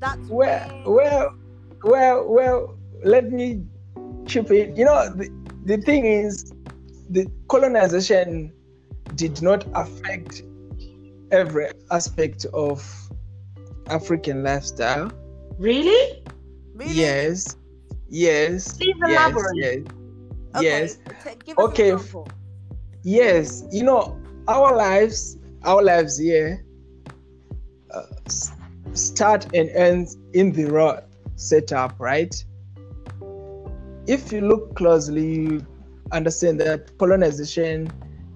[0.00, 1.34] that's well where well
[1.84, 3.62] well well let me
[4.26, 5.28] chip in you know the,
[5.66, 6.52] the thing is
[7.10, 8.52] the colonization
[9.14, 10.42] did not affect
[11.30, 12.82] every aspect of
[13.88, 15.10] african lifestyle
[15.58, 16.22] Really?
[16.74, 16.94] Really?
[16.96, 17.56] Yes.
[18.08, 18.80] Yes.
[18.80, 19.54] Please yes elaborate.
[19.54, 19.84] yes.
[20.56, 20.98] Okay, yes.
[21.58, 22.28] Okay, f- example.
[23.02, 23.64] yes.
[23.70, 26.64] You know our lives our lives here
[27.92, 28.02] uh,
[28.92, 31.00] start and end in the raw
[31.36, 32.34] setup right?
[34.06, 35.66] If you look closely you
[36.12, 37.88] understand that colonization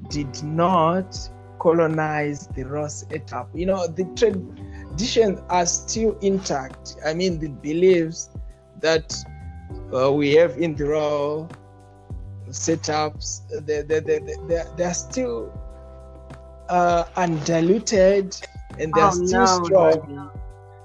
[0.09, 1.17] did not
[1.61, 3.51] colonize the raw setup.
[3.55, 4.05] You know the
[4.99, 8.31] traditions are still intact i mean the beliefs
[8.81, 9.15] that
[9.95, 11.47] uh, we have in the raw
[12.51, 15.53] setups they, they, they, they, they're, they're still
[16.69, 18.35] uh, undiluted
[18.79, 20.31] and they're Oh still no, strong no.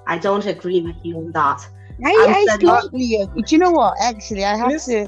[0.08, 1.60] I don't agree with you on that.
[2.06, 2.82] I, I'm I studying- uh,
[3.36, 3.96] Do you know what?
[4.02, 5.08] Actually, I have Listen.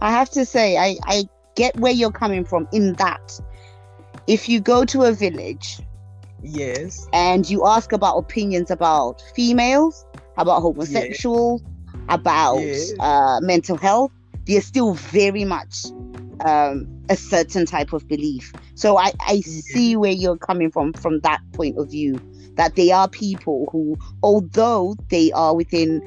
[0.00, 1.24] I have to say, I I
[1.56, 3.40] get where you're coming from in that.
[4.26, 5.80] If you go to a village
[6.42, 10.04] yes and you ask about opinions about females,
[10.36, 11.62] about homosexuals,
[12.08, 12.92] about Yes.
[13.00, 14.12] uh, mental health,
[14.46, 15.86] there's still very much
[16.44, 18.52] um, a certain type of belief.
[18.74, 22.20] So I, I see where you're coming from from that point of view.
[22.56, 26.02] That they are people who, although they are within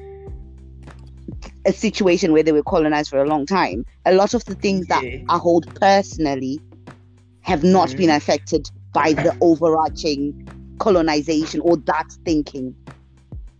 [1.65, 4.87] a situation where they were colonized for a long time, a lot of the things
[4.87, 6.61] that I hold personally
[7.41, 7.97] have not Mhm.
[7.97, 10.33] been affected by the overarching
[10.79, 12.75] colonization or that thinking,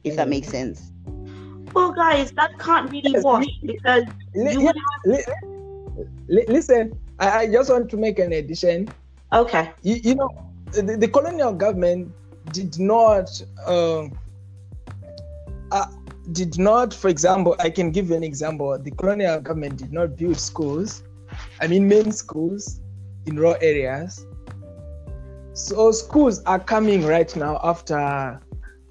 [0.03, 0.93] if that makes sense.
[1.73, 4.03] Well, guys, that can't really Yes, wash because
[4.35, 5.25] Li- you li- would li-
[6.29, 8.87] li- listen I, I just want to make an addition.
[9.33, 9.71] Okay.
[9.83, 10.29] you, you know
[10.71, 12.13] the, the colonial government
[12.51, 13.29] did not
[13.67, 14.11] um,
[15.71, 15.85] uh,
[16.31, 18.77] did not for example i can give you an example.
[18.79, 21.03] The colonial government did not build schools
[21.61, 22.81] i mean main schools
[23.25, 24.25] in rural areas
[25.55, 27.97] so schools are coming right now after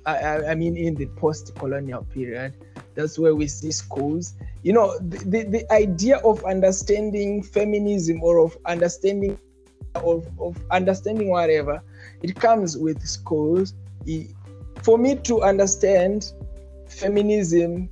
[0.07, 2.55] i, I, mean in the post-colonial period.
[2.95, 4.35] That's where we see schools.
[4.63, 9.39] You know the, the, the idea of understanding feminism or of understanding
[9.95, 11.83] of, of understanding whatever
[12.23, 13.75] it comes with schools.
[14.83, 16.33] For me to understand
[16.89, 17.91] feminism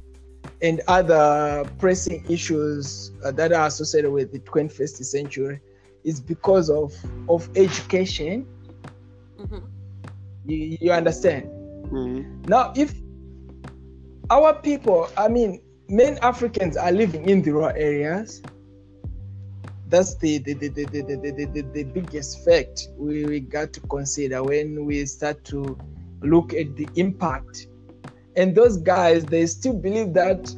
[0.60, 5.60] and other pressing issues uh, that are associated with the 21st century
[6.04, 6.94] is because of
[7.28, 8.46] of education
[9.42, 9.62] Mhm.
[10.46, 11.48] you, you understand
[11.92, 12.48] Mm.
[12.48, 12.94] now if
[14.30, 18.40] our people i mean many africans are living in the rural areas
[19.88, 23.80] that's the the, the, the, the, the, the, the, biggest fact we, we got to
[23.80, 25.76] consider when we start to
[26.22, 27.66] look at the impact
[28.36, 30.50] and those guys they still believe that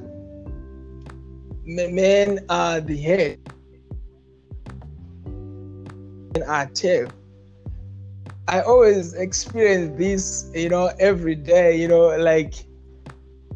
[1.64, 3.40] men are the head
[6.34, 7.08] men are tail
[8.46, 12.54] I always experience this, you know, every day, you know, like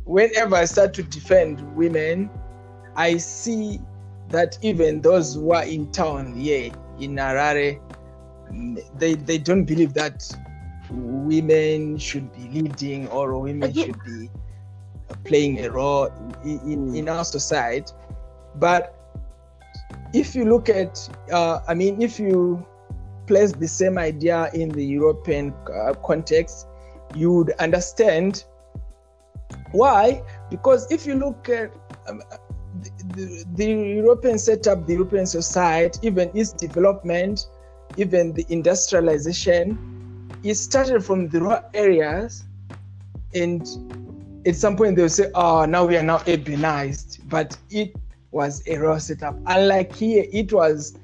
[0.05, 2.31] whenever I start to defend women,
[2.96, 3.81] I see
[4.31, 7.81] that even those who are in town here in Harare,
[8.51, 10.24] mm, they, they don't believe that
[10.90, 14.31] women should be leading or women should be
[15.24, 16.07] playing a role
[16.44, 17.92] in, in, in our society.
[18.55, 18.94] But
[20.14, 22.66] if you look at, uh, I mean, if you
[23.28, 26.66] place the same idea in the European uh, context,
[27.14, 28.44] you would understand
[29.72, 30.22] why.
[30.50, 31.72] Because if you look at
[32.08, 32.22] um,
[33.14, 37.46] the, the European setup, the European society, even its development,
[37.96, 39.78] even the industrialization,
[40.42, 42.44] it started from the rural areas,
[43.34, 43.62] and
[44.46, 47.94] at some point they'll say, "Oh, now we are now urbanized," but it
[48.30, 49.36] was a raw setup.
[49.46, 50.96] Unlike here, it was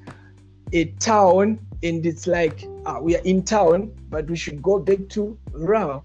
[0.73, 5.07] a town, and it's like uh, we are in town, but we should go back
[5.09, 6.03] to rural.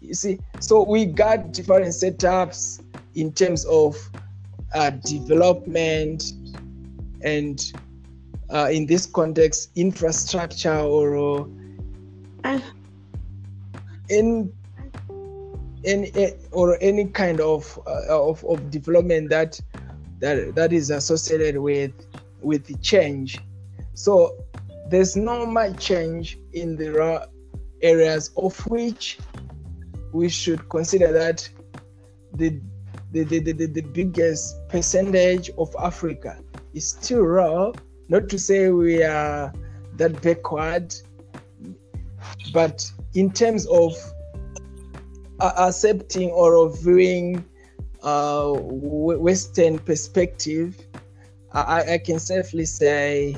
[0.00, 2.82] You see, so we got different setups
[3.14, 3.96] in terms of
[4.74, 6.32] uh, development
[7.22, 7.72] and
[8.50, 11.46] uh, in this context infrastructure or
[12.44, 12.58] uh,
[14.08, 14.52] in
[15.84, 19.60] any or any kind of, uh, of of development that
[20.20, 21.92] that that is associated with
[22.40, 23.38] with the change
[23.94, 24.41] so
[24.92, 27.24] there's not much change in the raw
[27.80, 29.18] areas of which
[30.12, 31.48] we should consider that
[32.34, 32.60] the
[33.12, 36.38] the, the, the, the biggest percentage of Africa
[36.74, 37.72] is still raw.
[38.08, 39.52] Not to say we are
[39.96, 40.94] that backward,
[42.54, 43.94] but in terms of
[45.40, 47.44] accepting or viewing
[48.02, 50.78] uh, Western perspective,
[51.52, 53.36] I, I, can safely say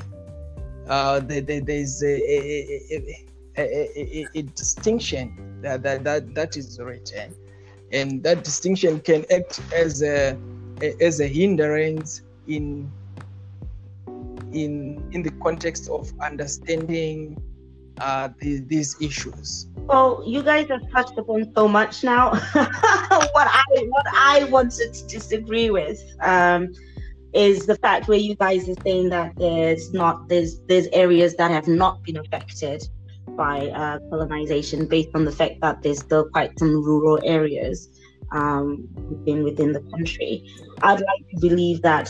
[0.87, 7.33] uh, that there's a, a, a, a, distinction that, that, that, that is written
[7.91, 10.37] and that distinction can act as a,
[11.01, 12.91] as a hindrance in
[14.55, 17.37] in in the context of understanding
[17.99, 19.67] uh, the, these issues.
[19.77, 22.31] Well, you guys have touched upon so much now.
[22.31, 26.73] what I what I wanted to disagree with um,
[27.35, 31.51] is the fact where you guys are saying that there's not there's there's areas that
[31.51, 32.81] have not been affected
[33.35, 37.89] by uh, colonization based on the fact that there's still quite some rural areas
[38.31, 40.49] um, within within the country.
[40.81, 42.09] I'd like to believe that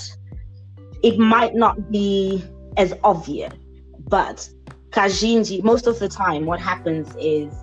[1.01, 2.43] it might not be
[2.77, 3.53] as obvious,
[4.07, 4.47] but
[4.91, 7.53] Kazhinji, most of the time, what happens is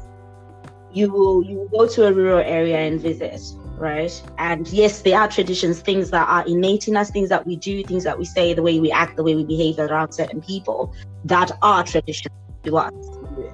[0.92, 3.40] you will you will go to a rural area and visit,
[3.82, 4.22] right?
[4.38, 7.82] And yes, there are traditions, things that are innate in us, things that we do,
[7.84, 10.94] things that we say, the way we act, the way we behave around certain people,
[11.24, 12.92] that are traditions to us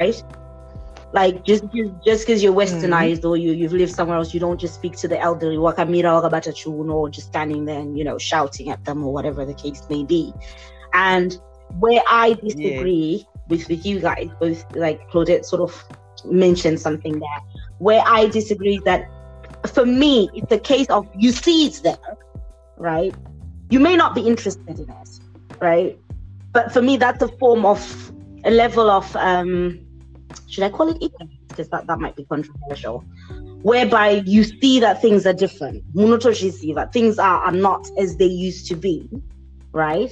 [0.00, 0.22] right?
[1.12, 1.64] Like just
[2.04, 3.28] just because you're westernized mm-hmm.
[3.28, 6.52] or you you've lived somewhere else, you don't just speak to the elderly wakamira wakabata
[6.52, 9.82] chuno or just standing there and you know shouting at them or whatever the case
[9.88, 10.34] may be.
[10.92, 11.40] And
[11.78, 13.40] where I disagree yeah.
[13.48, 15.82] with with you guys, both like Claudette sort of
[16.26, 17.40] mentioned something there.
[17.78, 19.08] Where I disagree that
[19.66, 21.96] for me, it's a case of you see it's there,
[22.76, 23.14] right?
[23.70, 25.20] You may not be interested in it,
[25.60, 25.98] right?
[26.52, 28.12] But for me, that's a form of
[28.44, 29.80] a level of um,
[30.48, 31.34] should I call it ignorance?
[31.48, 33.04] Because that, that might be controversial.
[33.62, 35.82] Whereby you see that things are different.
[35.94, 39.08] Munotoshi see that things are, are not as they used to be,
[39.72, 40.10] right?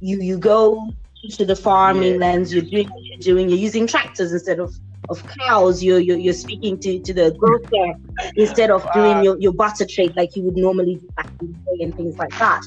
[0.00, 0.92] You you go
[1.30, 2.18] to the farming yeah.
[2.18, 4.74] lands, you're doing what you're doing, you're using tractors instead of
[5.08, 7.94] of cows, you're, you're, you're speaking to, to the grocer
[8.36, 11.76] instead of doing your, your butter trade like you would normally do back in the
[11.76, 12.62] day and things like that.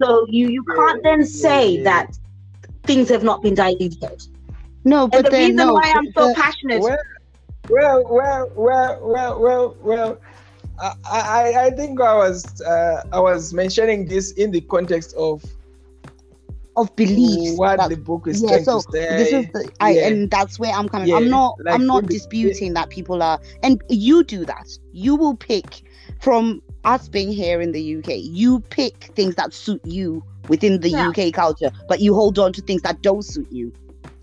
[0.00, 2.16] So you, you can't then say that
[2.84, 4.22] things have not been diluted.
[4.84, 6.80] No, but and the then, reason no, why I'm so passionate.
[6.80, 6.98] Well,
[7.68, 10.20] well, well, well, well, well, well.
[10.80, 15.44] I, I, I think I was uh, I was mentioning this in the context of
[16.76, 19.16] of beliefs what that, the book is yeah, trying so to say.
[19.16, 20.06] This is the, I, Yeah.
[20.08, 21.08] and that's where I'm coming.
[21.08, 21.56] Yeah, I'm not.
[21.64, 24.66] like I'm not in the- disputing that people are, and you do that.
[24.92, 25.82] You will pick
[26.20, 28.16] from us being here in the UK.
[28.22, 31.08] You pick things that suit you within the Yeah.
[31.10, 33.72] UK culture, but you hold on to things that don't suit you.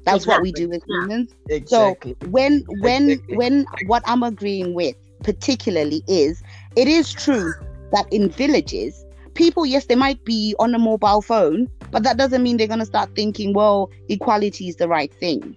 [0.06, 0.66] That's what we Exactly.
[0.68, 1.02] do as Yeah.
[1.02, 1.36] humans.
[1.50, 2.16] exactly.
[2.32, 3.38] when when Exactly.
[3.38, 6.42] when what i'm agreeing with particularly is
[6.76, 7.54] it is true
[7.92, 12.44] that in villages people yes they might be on a mobile phone but that doesn't
[12.44, 15.56] mean they're going to start thinking well equality is the right thing.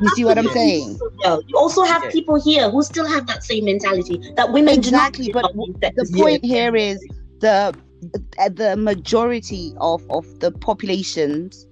[0.00, 0.98] You see what i'm saying?
[1.24, 1.38] Yeah.
[1.46, 5.16] You also have people here who still have that same mentality that women do not
[5.16, 5.52] Exactly, but
[5.96, 7.04] the point here is
[7.40, 7.74] the
[8.38, 11.66] uh, the majority of of the populations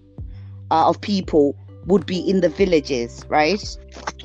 [0.71, 1.57] uh, of people
[1.87, 3.63] would be in the villages right?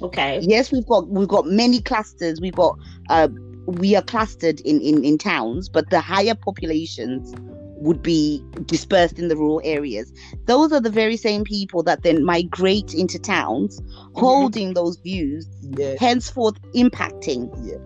[0.01, 0.39] Okay.
[0.41, 2.41] yes we've got we've got many clusters.
[2.41, 2.77] We've got
[3.09, 3.27] uh
[3.67, 7.33] we are clustered in in in towns but the higher populations
[7.81, 10.13] would be dispersed in the rural areas
[10.45, 13.81] those are the very same people that then migrate into towns
[14.15, 15.95] holding those views Yeah.
[15.97, 17.77] henceforth impacting Yeah.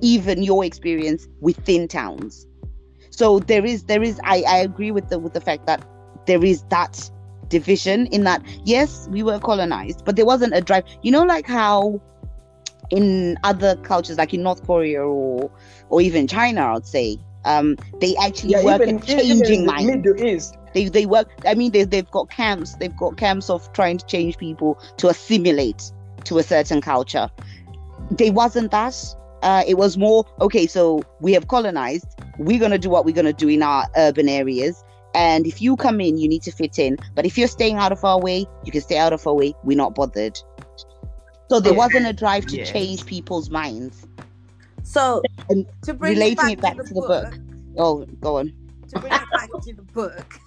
[0.00, 2.46] even your experience within towns
[3.10, 5.84] so there is there is i i agree with the with the fact that
[6.26, 7.10] there is that
[7.48, 11.46] division in that yes we were colonized but there wasn't a drive you know like
[11.46, 12.00] how
[12.90, 15.50] in other cultures like in north korea or
[15.88, 17.16] or even china i'd say
[17.46, 19.86] Um, they actually Yeah, work even, at even changing in minds.
[19.86, 20.56] Middle East.
[20.74, 21.28] They they work.
[21.46, 22.74] I mean, they they've got camps.
[22.74, 25.90] They've got camps of trying to change people to assimilate
[26.24, 27.30] to a certain culture.
[28.10, 28.96] They wasn't that.
[29.42, 30.66] Uh, it was more okay.
[30.66, 32.06] So we have colonized.
[32.38, 34.82] We're gonna do what we're gonna do in our urban areas.
[35.14, 36.98] And if you come in, you need to fit in.
[37.14, 39.54] But if you're staying out of our way, you can stay out of our way.
[39.64, 40.38] We're not bothered.
[41.48, 41.78] So there Yeah.
[41.78, 42.64] wasn't a drive to Yeah.
[42.64, 44.05] change people's minds.
[44.86, 47.38] So And to bring relating it it back, back to, the book, book.
[47.76, 48.52] Oh, go on.
[48.88, 50.38] To bring it back to the book,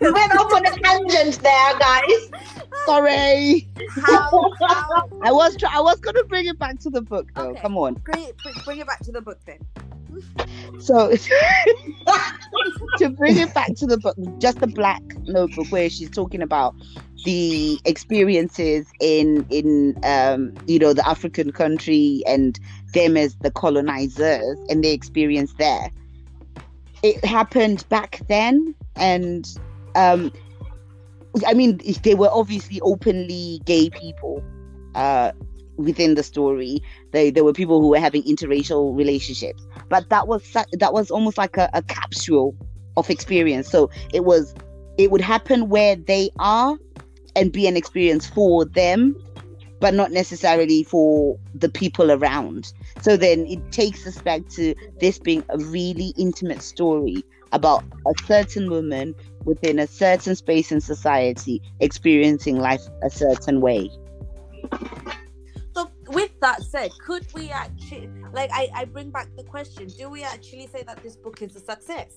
[0.00, 2.30] We went off on a tangent there, guys.
[2.86, 3.68] Sorry.
[4.02, 7.50] how, how I was try- I was gonna bring it back to the book though.
[7.50, 7.60] Okay.
[7.60, 7.94] Come on.
[7.94, 9.58] bring it bring- it back to the book then.
[10.78, 11.10] So
[12.98, 16.74] to bring it back to the book, just the black notebook where she's talking about
[17.24, 22.60] the experiences in in um you know the African country and
[22.92, 25.90] them as the colonizers and their experience there.
[27.04, 29.46] It happened back then and
[29.94, 30.32] um
[31.46, 34.42] I mean they were obviously openly gay people
[34.94, 35.32] uh
[35.76, 36.80] within the story.
[37.12, 41.36] They there were people who were having interracial relationships but that was that was almost
[41.36, 42.56] like a, a capsule
[42.96, 44.54] of experience so it was
[44.96, 46.78] it would happen where they are
[47.36, 49.14] and be an experience for them
[49.84, 52.72] but not necessarily for the people around
[53.02, 57.22] so then it takes us back to this being a really intimate story
[57.52, 59.14] about a certain woman
[59.44, 63.90] within a certain space in society experiencing life a certain way
[65.74, 70.08] So with that said, could we actually like I, I bring back the question, do
[70.08, 72.14] we actually say that this book is a success?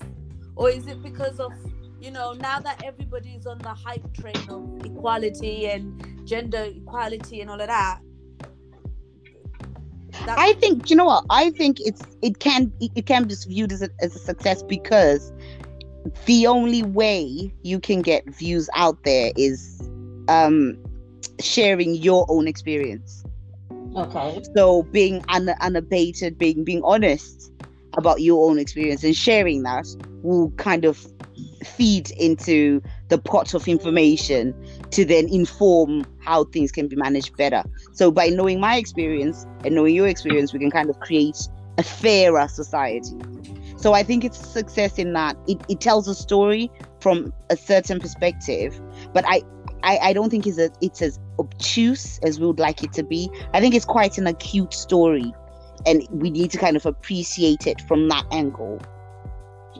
[0.56, 1.52] Or is it because of
[2.00, 7.50] you know, now that everybody's on the hype train of equality and gender equality and
[7.50, 8.00] all of that.
[10.24, 13.34] that- I think you know what I think it's it can it, it can be
[13.46, 15.32] viewed as a, as a success because
[16.26, 19.80] the only way you can get views out there is
[20.28, 20.76] um
[21.40, 23.24] sharing your own experience
[23.96, 24.40] Okay.
[24.56, 27.50] so being un, unabated being being honest
[27.96, 29.86] about your own experience and sharing that
[30.22, 31.04] will kind of
[31.64, 34.54] feed into the pot of information
[34.90, 39.74] to then inform how things can be managed better so by knowing my experience and
[39.74, 41.48] knowing your experience we can kind of create
[41.78, 43.14] a fairer society
[43.76, 47.56] so i think it's a success in that it, it tells a story from a
[47.56, 48.80] certain perspective
[49.12, 49.42] but i
[49.82, 53.02] I, I don't think it's, a, it's as obtuse as we would like it to
[53.02, 53.30] be.
[53.54, 55.32] I think it's quite an acute story,
[55.86, 58.80] and we need to kind of appreciate it from that angle.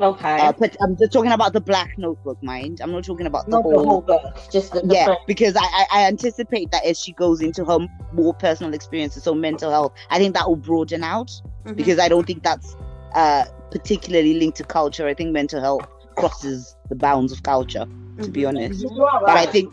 [0.01, 0.39] Okay.
[0.39, 2.81] Uh, but I'm just talking about the Black Notebook, mind.
[2.83, 3.73] I'm not talking about the Not whole.
[3.75, 6.99] the whole book, just the, the yeah, first- because I, I, I anticipate that as
[6.99, 7.79] she goes into her
[8.13, 11.31] more personal experiences, so mental health, I think that will broaden out
[11.67, 11.77] Mhm.
[11.77, 12.77] because I don't think that's
[13.15, 15.07] uh, particularly linked to culture.
[15.07, 15.87] I think mental health
[16.17, 17.87] crosses the bounds of culture,
[18.23, 18.47] to be Mhm.
[18.47, 18.87] honest.
[18.95, 19.73] You are But I think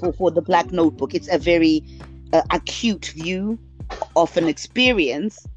[0.00, 1.82] for, for the Black Notebook, it's a very
[2.32, 3.58] uh, acute view
[4.16, 5.48] of an experience.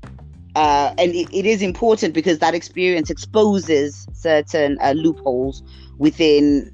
[0.56, 5.64] Uh, and it, it is important because that experience exposes certain uh, loopholes
[5.98, 6.72] within,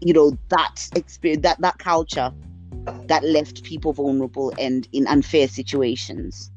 [0.00, 2.30] you know, that experience, that, that culture
[3.06, 6.50] that left people vulnerable and in unfair situations.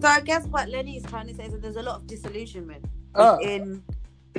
[0.00, 2.06] So I guess what Lenny is trying to say is that there's a lot of
[2.06, 2.84] disillusionment
[3.14, 3.36] Oh.
[3.36, 3.84] within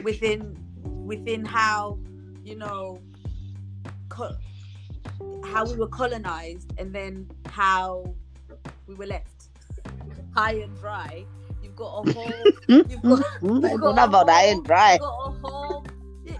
[0.01, 1.99] within within how
[2.43, 2.99] you know
[4.09, 4.35] co-
[5.45, 8.15] how we were colonized and then how
[8.87, 9.49] we were left
[10.35, 11.25] high and dry.
[11.73, 12.33] You've got a whole
[12.67, 14.91] you've got I don't got know about I whole- and dry.
[14.93, 15.85] you've got a whole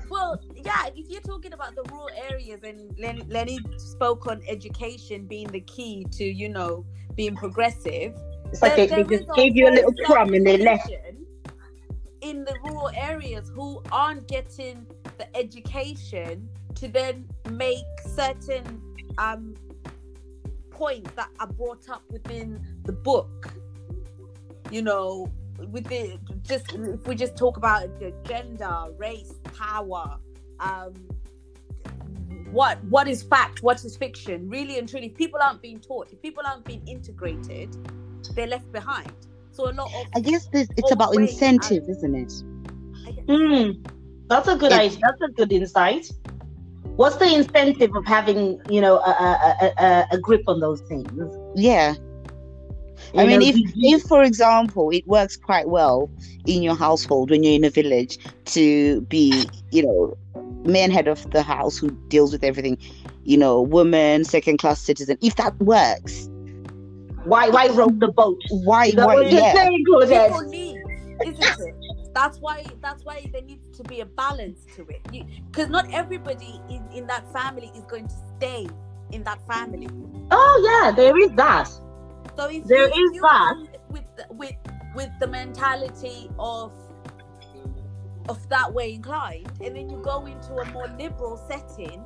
[0.10, 5.26] well yeah if you're talking about the rural areas and Len- lenny spoke on education
[5.26, 8.14] being the key to you know being progressive
[8.52, 10.90] It's like they, they just gave you a little crumb and they left.
[12.22, 14.86] In the rural areas who aren't getting
[15.18, 17.84] the education to then make
[18.16, 18.82] certain
[19.18, 19.54] um,
[20.70, 23.54] points that are brought up within the book.
[24.74, 25.32] You know,
[25.72, 30.18] with the just if we just talk about the gender, race, power,
[30.60, 30.94] um,
[32.52, 35.08] what what is fact, what is fiction, really and truly.
[35.08, 37.70] If people aren't being taught, if people aren't being integrated,
[38.36, 39.14] they're left behind.
[39.52, 42.34] So a lot of I guess this, it's about wait, incentive, isn't it?
[43.28, 43.88] Mm,
[44.28, 44.98] that's a good idea.
[45.04, 46.10] That's a good insight.
[46.96, 50.82] What's the incentive of having, you know, a, a, a, a, a grip on those
[50.82, 51.12] things?
[51.56, 51.94] Yeah.
[53.18, 56.10] I You mean, if, we- we- if, for example, it works quite well
[56.46, 60.18] in your household when you're in a village to be, you know,
[60.66, 62.78] man head of the house who deals with everything,
[63.24, 66.30] you know, woman, second class citizen, if that works,
[67.26, 68.38] why why row the boat?
[68.50, 69.54] why, You know why, what you're yeah.
[69.54, 70.28] saying, Claudette?
[70.28, 70.78] people need,
[71.26, 71.76] isn't it?
[72.14, 75.02] that's why that's why there needs to be a balance to it
[75.50, 78.68] because not everybody in, in that family is going to stay
[79.12, 79.88] in that family
[80.30, 81.70] Oh yeah, there is that.
[82.36, 83.48] So if There you, is you that.
[83.50, 84.56] come with with
[84.96, 86.72] with the mentality of
[88.30, 92.02] of that way inclined and then you go into a more liberal setting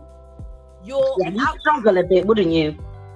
[0.84, 2.76] you're Yeah, you out- struggle a bit, wouldn't you?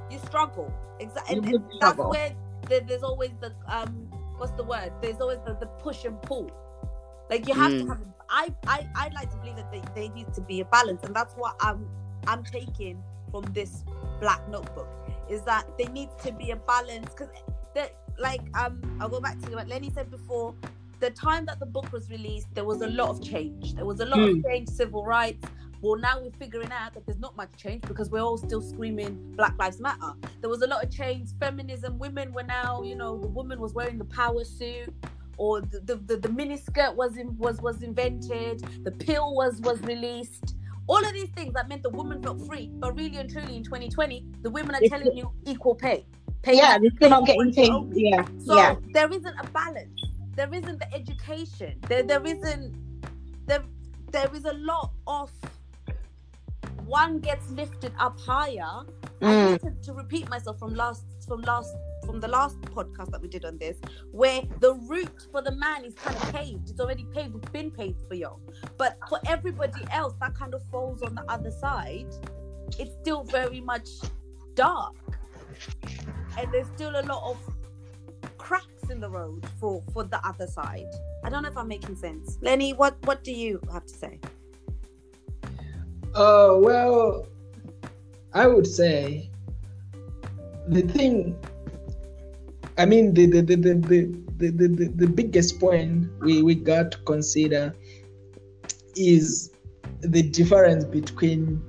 [0.10, 2.10] you struggle exactly You and, and that's struggle.
[2.12, 2.32] where
[2.68, 4.08] there, there's always the um
[4.38, 6.50] what's the word there's always the, the push and pull
[7.30, 7.88] like you have to Mm.
[7.88, 8.00] have
[8.30, 11.16] I, I i'd like to believe that they, they need to be a balance and
[11.16, 11.88] that's what i'm
[12.28, 13.02] i'm taking
[13.32, 13.84] from this
[14.20, 14.88] black notebook
[15.32, 17.30] is that there needs to be a balance because
[17.74, 20.54] that like um i'll go back to what lenny said before.
[21.00, 23.74] The time that the book was released there was a lot of change.
[23.74, 25.48] There was a lot of change civil rights.
[25.82, 29.34] Well now we're figuring out that there's not much change because we're all still screaming
[29.36, 30.14] black lives matter.
[30.42, 31.30] There was a lot of change.
[31.40, 34.94] Feminism women were now you know the woman was wearing the power suit
[35.38, 38.60] or the the, the, the miniskirt was in, was was invented.
[38.84, 40.56] The pill was was released
[40.92, 43.64] all of these things that meant the woman felt free but really and truly in
[43.64, 46.06] 2020 the women are It's- telling you equal pay
[46.42, 47.72] pay Yeah, they're still not getting paid.
[47.94, 48.76] Yeah, so yeah.
[48.96, 50.00] there isn't a balance.
[50.36, 51.72] There isn't the education.
[51.90, 52.66] There there isn't
[53.50, 53.64] there
[54.16, 55.30] there is a lot of
[56.92, 58.84] one gets lifted up higher.
[59.22, 59.52] Mm.
[59.52, 61.74] need to, to repeat myself from last from last
[62.06, 63.78] from the last podcast that we did on this,
[64.12, 66.70] where the route for the man is kind of paved.
[66.70, 67.36] It's already paved.
[67.36, 68.42] It's been paved for y'all.
[68.78, 72.12] But for everybody else, that kind of falls on the other side.
[72.78, 73.88] It's still very much
[74.56, 74.96] dark,
[76.38, 77.38] and there's still a lot of
[78.38, 80.92] cracks in the road for for the other side.
[81.24, 82.38] I don't know if I'm making sense.
[82.42, 84.20] Lenny, what what do you have to say?
[86.16, 87.28] Uh, well,
[88.34, 89.30] I would say
[90.68, 91.38] the thing.
[92.78, 96.92] I mean, the the the the the, the, the, the, biggest point we, we got
[96.94, 97.76] to consider
[98.96, 99.52] is
[100.00, 101.62] the difference between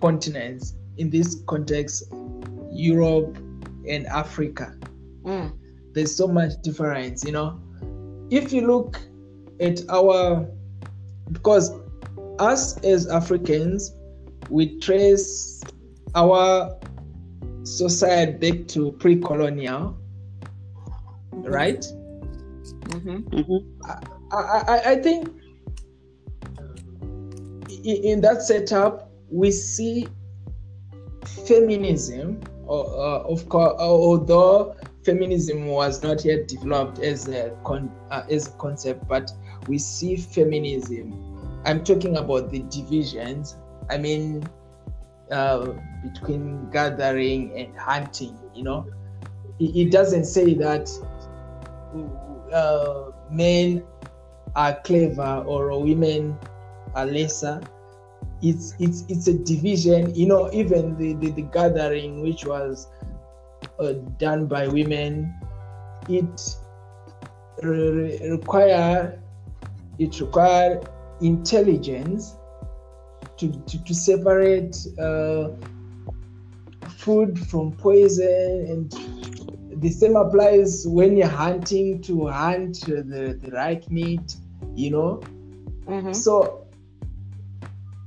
[0.00, 2.12] continents in this context,
[2.70, 3.38] Europe
[3.88, 4.76] and Africa.
[5.22, 5.56] Mm.
[5.94, 7.58] There's so much difference, you know.
[8.30, 9.00] If you look
[9.60, 10.46] at our,
[11.32, 11.72] because
[12.40, 13.92] us as Africans,
[14.48, 15.62] we trace
[16.14, 16.76] our
[17.62, 19.96] society back to pre-colonial,
[21.32, 21.84] right?
[22.88, 23.58] Mm-hmm.
[24.32, 25.28] I, I, I think
[27.84, 30.08] in that setup we see
[31.46, 34.74] feminism, or, uh, of course, although
[35.04, 39.30] feminism was not yet developed as a con- uh, as a concept, but
[39.68, 41.29] we see feminism.
[41.64, 43.56] I'm talking about the divisions.
[43.90, 44.44] I mean,
[45.30, 48.36] uh, between gathering and hunting.
[48.54, 48.86] You know,
[49.58, 50.90] it, it doesn't say that
[52.52, 53.84] uh, men
[54.56, 56.36] are clever or women
[56.94, 57.60] are lesser.
[58.42, 60.14] It's it's it's a division.
[60.14, 62.88] You know, even the the, the gathering which was
[63.78, 65.34] uh, done by women,
[66.08, 66.56] it
[67.62, 69.20] re- require
[69.98, 70.80] it require
[71.20, 72.36] intelligence
[73.38, 75.48] to, to, to separate uh,
[76.88, 83.88] food from poison and the same applies when you're hunting to hunt the, the right
[83.90, 84.36] meat
[84.74, 85.20] you know
[85.88, 86.12] Mm-hmm.
[86.12, 86.66] so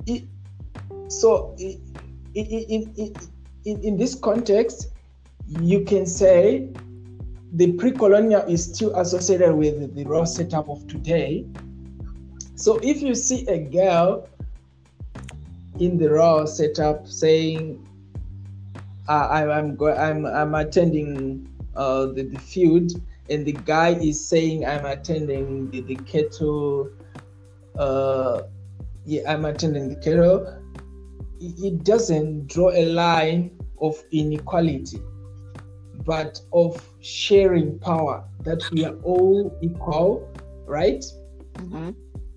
[0.05, 0.23] it
[1.09, 1.79] so i-
[2.35, 3.13] i- i- in, in,
[3.65, 4.87] in, in this context
[5.47, 6.69] you can say
[7.55, 11.45] the pre-colonial is still associated with the raw setup of today
[12.63, 14.25] so if you see a girl
[15.79, 17.85] in the raw setup saying
[19.09, 21.45] uh, I, I'm go- I'm I'm attending
[21.75, 22.93] uh, the, the field
[23.29, 26.89] and the guy is saying I'm attending the, the kettle
[27.77, 28.43] uh,
[29.05, 30.63] yeah, I'm attending the
[31.41, 35.01] it, it doesn't draw a line of inequality,
[36.05, 40.31] but of sharing power, that we are all equal,
[40.65, 41.03] right?
[41.55, 41.91] Mm-hmm.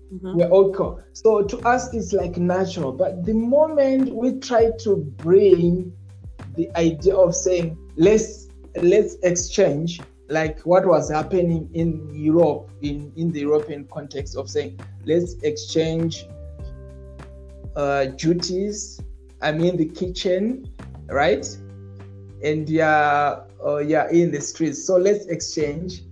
[0.09, 1.01] We're all equal.
[1.13, 2.91] So to us, it's like natural.
[2.91, 5.91] But the moment we try to bring
[6.55, 8.47] the idea of saying, let's
[8.81, 9.99] let's exchange,
[10.29, 16.25] like what was happening in Europe, in, in the European context of saying, let's exchange
[17.75, 19.01] uh, duties.
[19.41, 20.69] I mean, the kitchen,
[21.07, 21.45] right?
[22.43, 24.85] And yeah, uh, yeah, in the streets.
[24.85, 26.03] So let's exchange.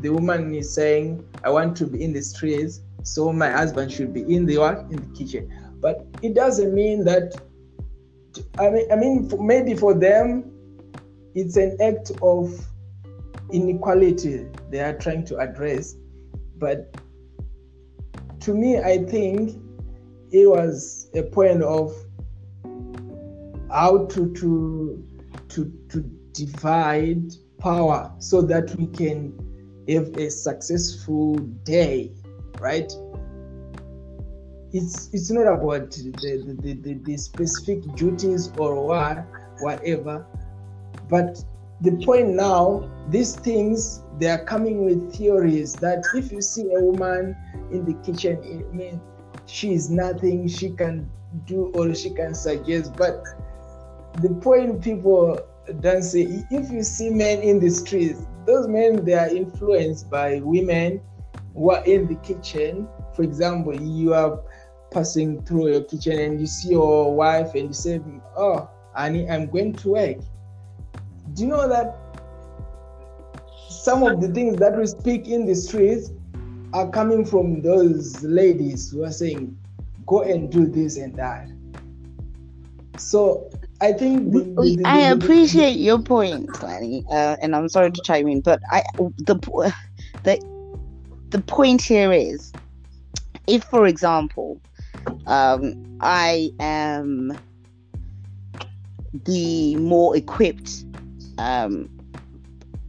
[0.00, 4.12] The woman is saying, I want to be in the streets, so my husband should
[4.12, 4.78] be in the what?
[4.90, 5.50] In the kitchen.
[5.80, 7.34] But it doesn't mean that.
[8.58, 10.50] I mean, I mean, maybe for them,
[11.34, 12.66] it's an act of
[13.52, 15.94] inequality they are trying to address,
[16.56, 16.96] but
[18.40, 19.60] to me, I think
[20.32, 21.94] it was a point of
[23.70, 25.08] how to to
[25.48, 26.00] to to
[26.32, 29.32] divide power so that we can
[29.88, 32.12] have a successful day,
[32.62, 32.90] right?
[34.72, 39.26] It's it's not about the the, the, the specific duties or what
[39.60, 40.24] whatever,
[41.10, 41.44] but
[41.82, 46.80] the point now, these things they are coming with theories that if you see a
[46.80, 47.36] woman
[47.72, 49.00] in the kitchen, it means
[49.46, 51.10] she is nothing, she can
[51.44, 52.94] do or she can suggest.
[52.96, 53.24] But
[54.22, 55.40] the point people
[55.80, 60.40] don't say, if you see men in the streets, those men they are influenced by
[60.40, 61.00] women
[61.54, 62.88] who are in the kitchen.
[63.14, 64.40] For example, you are
[64.90, 68.00] passing through your kitchen and you see your wife and you say,
[68.36, 70.18] Oh, Annie, I'm going to work.
[71.34, 71.98] Do you know that
[73.68, 76.10] some of the things that we speak in the streets
[76.72, 79.56] are coming from those ladies who are saying,
[80.06, 81.48] Go and do this and that.
[82.98, 83.50] So
[83.80, 88.02] I think the, the, the, I appreciate your point, Lani, uh, and I'm sorry to
[88.02, 89.34] chime in, but I the
[90.22, 90.51] the
[91.32, 92.52] the point here is,
[93.46, 94.60] if for example,
[95.26, 97.36] um, I am
[99.24, 100.84] the more equipped
[101.38, 101.88] um,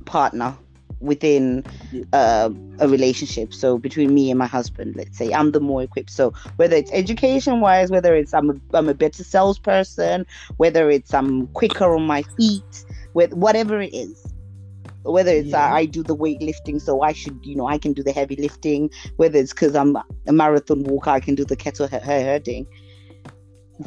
[0.05, 0.55] partner
[0.99, 1.63] within
[2.11, 3.53] uh, a relationship.
[3.53, 6.11] So between me and my husband, let's say I'm the more equipped.
[6.11, 10.25] So whether it's education wise, whether it's I'm a, I'm a better salesperson,
[10.57, 14.32] whether it's I'm quicker on my feet, with whatever it is.
[15.03, 15.71] Whether it's uh, yeah.
[15.71, 18.35] uh, I do the weightlifting, so I should, you know, I can do the heavy
[18.35, 18.89] lifting.
[19.17, 22.65] Whether it's because I'm a marathon walker, I can do the kettle her- herding.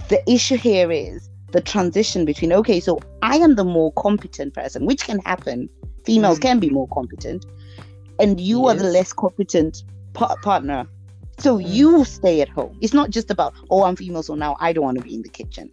[0.09, 4.85] The issue here is the transition between okay, so I am the more competent person,
[4.85, 5.71] which can happen
[6.07, 6.43] females mm.
[6.43, 7.45] can be more competent
[8.19, 8.71] and you yes.
[8.71, 9.83] are the less competent
[10.14, 10.87] par- partner
[11.39, 11.69] so mm.
[11.69, 14.85] you stay at home it's not just about oh i'm female so now i don't
[14.85, 15.71] want to be in the kitchen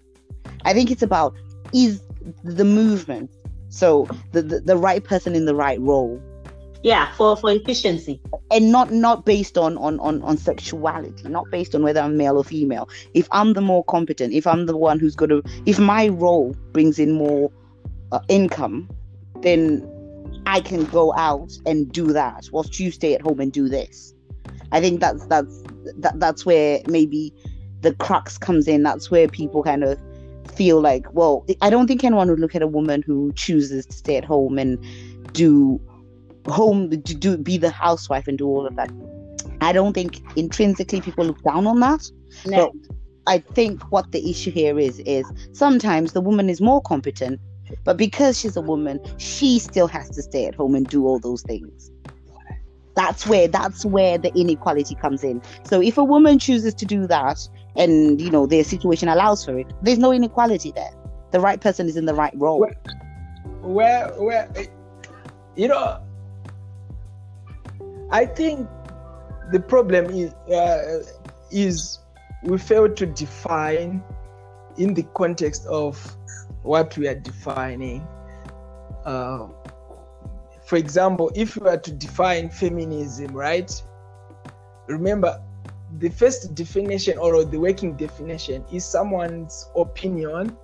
[0.66, 1.34] i think it's about
[1.74, 2.02] is
[2.44, 3.30] the movement
[3.74, 6.22] so the, the, the right person in the right role
[6.84, 8.22] yeah for for efficiency
[8.52, 12.38] and not not based on on on on sexuality not based on whether i'm male
[12.38, 15.80] or female if i'm the more competent if i'm the one who's going to if
[15.80, 17.52] my role brings in more
[18.12, 18.88] uh, income
[19.42, 19.90] then
[20.46, 24.14] I can go out and do that whilst you stay at home and do this.
[24.72, 25.64] I think that's that's
[25.98, 27.34] that, that's where maybe
[27.82, 28.84] the crux comes in.
[28.84, 30.00] That's where people kind of
[30.52, 33.94] feel like, well, I don't think anyone would look at a woman who chooses to
[33.94, 34.78] stay at home and
[35.34, 35.82] do
[36.48, 38.92] home to do be the housewife and do all of that.
[39.62, 42.10] I don't think intrinsically people look down on that.
[42.46, 42.72] No.
[42.72, 47.40] But I think what the issue here is is sometimes the woman is more competent
[47.84, 51.20] but because she's a woman, she still has to stay at home and do all
[51.20, 51.92] those things.
[52.96, 55.42] That's where that's where the inequality comes in.
[55.64, 57.40] So if a woman chooses to do that
[57.76, 60.92] and you know their situation allows for it, there's no inequality there.
[61.32, 62.60] The right person is in the right role.
[62.60, 62.76] Where
[63.62, 64.50] where, where
[65.56, 66.02] you know
[68.12, 68.70] I think
[69.52, 71.04] the problem is uh,
[71.52, 72.00] is
[72.44, 74.04] we fail to define
[74.78, 75.98] in the context of
[76.62, 78.06] what we are defining.
[79.06, 79.48] Uh,
[80.66, 83.72] for example, if you are to define feminism, right?
[84.88, 85.42] Remember,
[86.00, 90.58] the first definition or the working definition is someone's opinion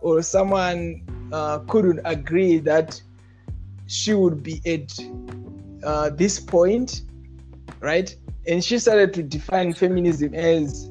[0.00, 1.02] or someone
[1.32, 3.00] uh, couldn't agree that
[3.86, 4.92] she would be at
[5.84, 7.02] uh, this point,
[7.80, 8.14] right?
[8.46, 10.90] And she started to define feminism as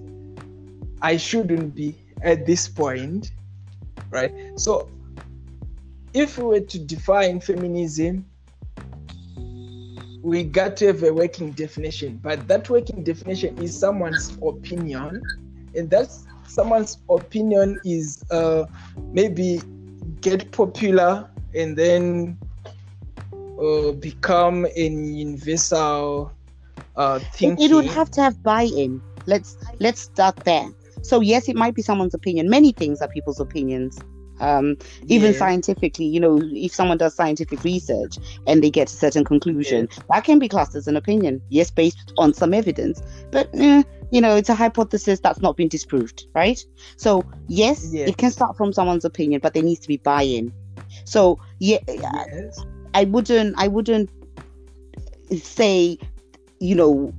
[1.01, 3.31] I shouldn't be at this point,
[4.09, 4.33] right?
[4.57, 4.89] So,
[6.13, 8.25] if we were to define feminism,
[10.25, 15.21] we got to have a working definition, but that working definition is someone's opinion,
[15.75, 18.65] and that's someone's opinion is uh,
[19.13, 19.61] maybe
[20.21, 22.39] get popular and then
[23.61, 26.31] uh, become an universal
[26.95, 27.69] uh, thinking.
[27.69, 29.03] It would have to have buy-in.
[29.27, 30.67] Let's let's start there.
[31.03, 32.49] So yes, it might be someone's opinion.
[32.49, 33.99] Many things are people's opinions.
[34.39, 34.77] Um,
[35.07, 35.37] even yeah.
[35.37, 38.17] scientifically, you know, if someone does scientific research
[38.47, 40.03] and they get a certain conclusion, yeah.
[40.11, 41.41] that can be classed as an opinion.
[41.49, 45.67] Yes, based on some evidence, but eh, you know, it's a hypothesis that's not been
[45.67, 46.63] disproved, right?
[46.97, 48.05] So yes, yeah.
[48.05, 50.53] it can start from someone's opinion, but there needs to be buy-in.
[51.05, 52.59] So yeah, yes.
[52.93, 54.09] I wouldn't, I wouldn't
[55.31, 55.97] say,
[56.59, 57.13] you know,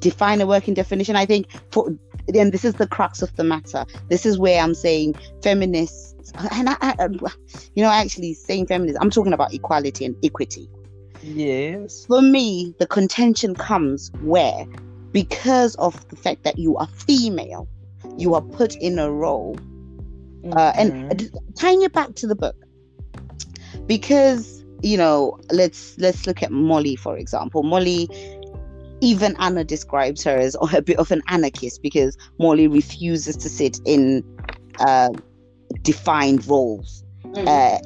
[0.00, 1.16] define a working definition.
[1.16, 1.96] I think for
[2.34, 3.84] and this is the crux of the matter.
[4.08, 6.11] This is where I'm saying feminists,
[6.52, 7.08] and I, I
[7.74, 10.68] you know, actually saying feminists, I'm talking about equality and equity.
[11.22, 12.04] Yes.
[12.06, 14.66] For me, the contention comes where
[15.12, 17.68] because of the fact that you are female,
[18.18, 19.56] you are put in a role.
[20.56, 21.30] Uh, and Mhm.
[21.56, 22.56] tying it back to the book,
[23.86, 27.62] because you know, let's let's look at Molly for example.
[27.62, 28.08] Molly,
[29.00, 33.78] even Anna describes her as a bit of an anarchist because Molly refuses to sit
[33.84, 34.24] in
[34.80, 35.10] uh,
[35.82, 37.04] defined roles.
[37.24, 37.46] Mm.
[37.46, 37.78] uh,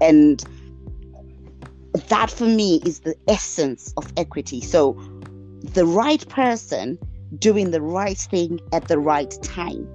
[0.00, 0.44] and
[2.08, 4.60] that for me is the essence of equity.
[4.60, 4.92] So
[5.62, 6.98] the right person
[7.38, 9.88] doing the right thing at the right time.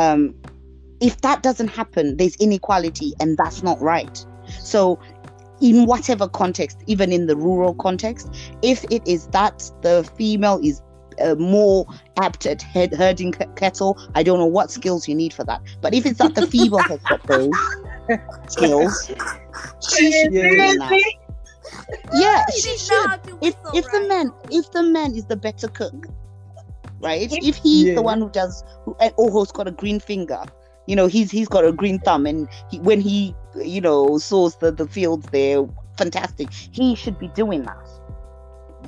[0.00, 0.34] Um,
[1.00, 4.24] if that doesn't happen there's inequality and that's not right.
[4.60, 5.00] So
[5.60, 8.28] in whatever context even in the rural context
[8.62, 10.82] if it is that the female is
[11.22, 11.86] uh, more
[12.18, 13.98] apt at head, herding c- cattle.
[14.14, 15.60] I don't know what skills you need for that.
[15.80, 17.50] But if it's that the female has got those
[18.48, 19.10] skills
[19.88, 21.02] she should be doing that.
[22.14, 23.06] yeah You she should.
[23.06, 26.06] how to if whistle, if the man if the man is the better cook
[27.00, 27.28] right?
[27.32, 27.94] If he's Yeah.
[27.94, 30.42] the one who does who and- or who's got a green finger
[30.86, 34.56] you know he's he's got a green thumb and he, when he you know sows
[34.56, 35.64] the the fields there
[35.98, 36.50] fantastic.
[36.52, 37.76] He should be doing that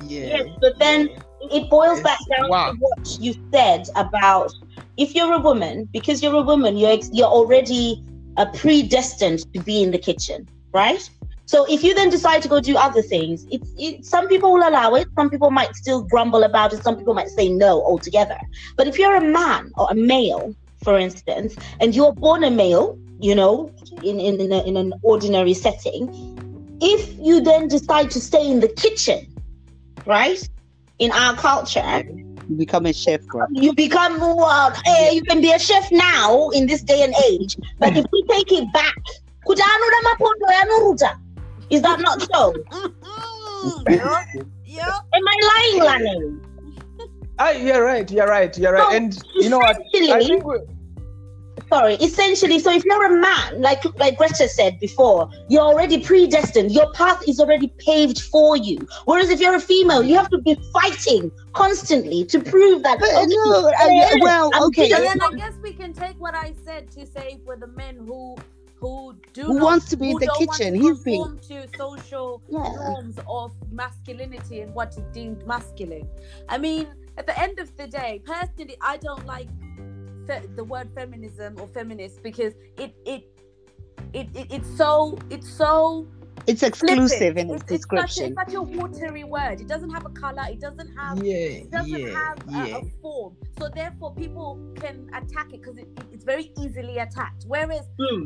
[0.03, 0.25] Yeah.
[0.37, 1.09] Yes, but then
[1.51, 2.71] it boils back down Wow.
[2.71, 4.51] to what you said about
[4.97, 8.03] if you're a woman, because you're a woman, you're ex- you're already
[8.37, 11.09] uh, predestined to be in the kitchen, right?
[11.47, 14.67] So if you then decide to go do other things, it's it, some people will
[14.67, 15.07] allow it.
[15.15, 16.83] Some people might still grumble about it.
[16.83, 18.37] Some people might say no altogether.
[18.77, 22.97] But if you're a man or a male, for instance, and you're born a male,
[23.19, 23.71] you know,
[24.01, 26.09] in in in, a, in an ordinary setting,
[26.81, 29.27] if you then decide to stay in the kitchen,
[30.05, 30.49] right?
[30.99, 32.03] In our culture,
[32.47, 36.49] you become a chef bro you become well, eh, you can be a chef now
[36.49, 37.57] in this day and age.
[37.79, 38.95] But if we take it back,
[39.45, 41.19] kuti anoda mapondo anoruta.
[41.69, 42.53] Is that not so?
[42.53, 43.89] Mm-mm.
[43.89, 45.05] Yup, yup.
[45.13, 46.39] Am I lying, Lani?
[47.39, 48.09] Ah, you're right.
[48.09, 48.57] You're right.
[48.57, 48.89] You're right.
[48.89, 49.77] No, and you know what?
[49.95, 50.59] I think we
[51.69, 56.71] sorry, essentially, so if you're a man, like like Greta said before, you're already predestined.
[56.71, 58.77] Your path is already paved for you.
[59.05, 62.99] Whereas if you're a female, you have to be fighting constantly to prove that.
[62.99, 66.19] but okay, no I- yes, well I'm okay So then I guess we can take
[66.19, 68.35] what I said to say for the men who
[68.81, 70.73] who do Who not- wants to be in the kitchen?
[70.73, 72.59] to He's being- to social Yeah.
[72.59, 76.07] norms of masculinity and what is deemed masculine.
[76.49, 76.87] I mean,
[77.17, 79.47] at the end of the day, personally, I don't like
[80.27, 83.23] fe- the word feminism or feminist because it it
[84.13, 86.07] it, it it's so it's so
[86.47, 87.49] it's exclusive flippant.
[87.49, 89.61] in its It's, it's, such a, description it's such a watery word.
[89.61, 90.43] It doesn't have a color.
[90.49, 92.77] It doesn't have yeah, it doesn't yeah, have a, yeah.
[92.77, 97.45] a form so therefore people can attack it because it, it- it's very easily attacked
[97.47, 98.23] whereas Hmm.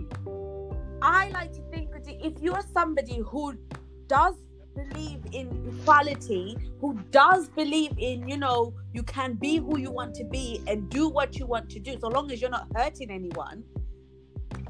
[1.01, 3.53] i like to think that if you're somebody who
[4.07, 4.35] does
[4.75, 5.47] believe in
[5.79, 10.61] equality who does believe in you know you can be who you want to be
[10.67, 13.63] and do what you want to do so long as you're not hurting anyone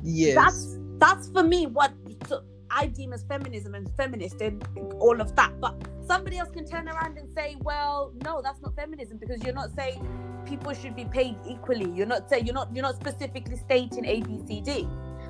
[0.04, 0.36] Yes.
[0.36, 1.92] that's that's for me what
[2.28, 4.64] so I deem as feminism and feminist and
[5.00, 5.60] all of that.
[5.60, 5.76] But
[6.06, 9.72] somebody else can turn around and say, well, no, that's not feminism because you're not
[9.76, 10.08] saying
[10.46, 11.90] people should be paid equally.
[11.92, 14.88] You're not saying you're not you're not specifically stating A B C D.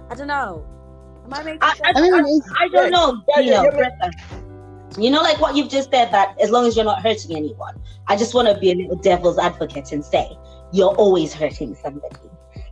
[0.09, 0.65] I don't know.
[1.26, 1.82] Am I making I- sense?
[1.95, 4.11] i mean I don't know, Yeah, you know, yeah, Greta.
[4.98, 7.80] You know, like what you've just said, that as long as you're not hurting anyone,
[8.08, 10.30] I just want to be a little devil's advocate and say
[10.72, 12.16] you're always hurting somebody.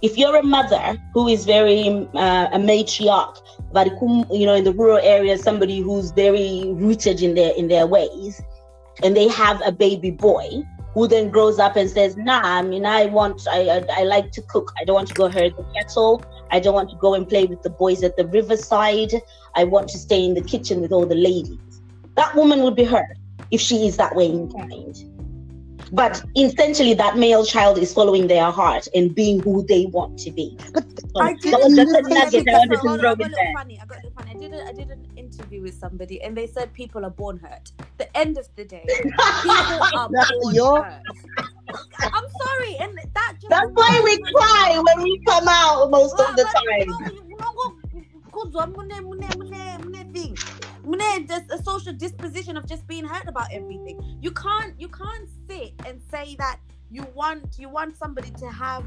[0.02, 3.38] If you're a mother who is very uh, a matriarch,
[3.72, 3.88] but
[4.32, 8.42] you know, in the rural area, somebody who's very rooted in their in their ways,
[9.04, 10.64] and they have a baby boy
[10.94, 14.32] who then grows up and says, "Nah, I mean, I want, I, I, I like
[14.32, 14.72] to cook.
[14.80, 16.24] I don't want to go herd the cattle.
[16.52, 19.14] I don't want to go and play with the boys at the riverside.
[19.56, 21.67] I want to stay in the kitchen with all the ladies.
[22.18, 23.16] That woman would be hurt
[23.52, 24.98] if she is that way inclined.
[25.94, 30.32] But essentially, that male child is following their heart and being who they want to
[30.32, 30.58] be.
[30.74, 33.02] but So I that was just a didn't- nugget I wanted to throw got in
[33.02, 33.30] a there.
[33.30, 33.80] little funny.
[33.82, 34.32] I got a little funny.
[34.36, 37.38] I did a, I did an interview with somebody, and they said people are born
[37.38, 37.72] hurt.
[37.98, 39.14] The end of the day, people
[39.96, 41.04] are born your- hurt.
[42.02, 46.36] I'm sorry, and that just That's why we cry when we come out most of
[46.36, 47.24] the time.
[50.14, 50.36] thing.
[51.28, 54.18] There's a social disposition of just being hurt about everything.
[54.22, 56.60] You can't you can't sit and say that
[56.90, 58.86] you want you want somebody to have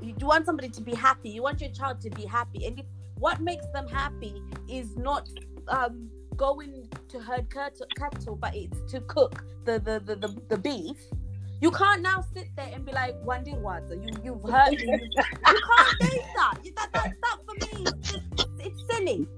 [0.00, 1.28] you want somebody to be happy.
[1.28, 5.28] You want your child to be happy, and if what makes them happy is not
[5.68, 10.96] um, going to herd cattle, but it's to cook the the, the, the the beef.
[11.60, 15.22] You can't now sit there and be like, "Wandi Waza, you you've hurt me." You,
[15.44, 16.58] can't say that.
[16.76, 17.12] That, that.
[17.20, 18.24] that for me just
[18.58, 19.28] it's silly.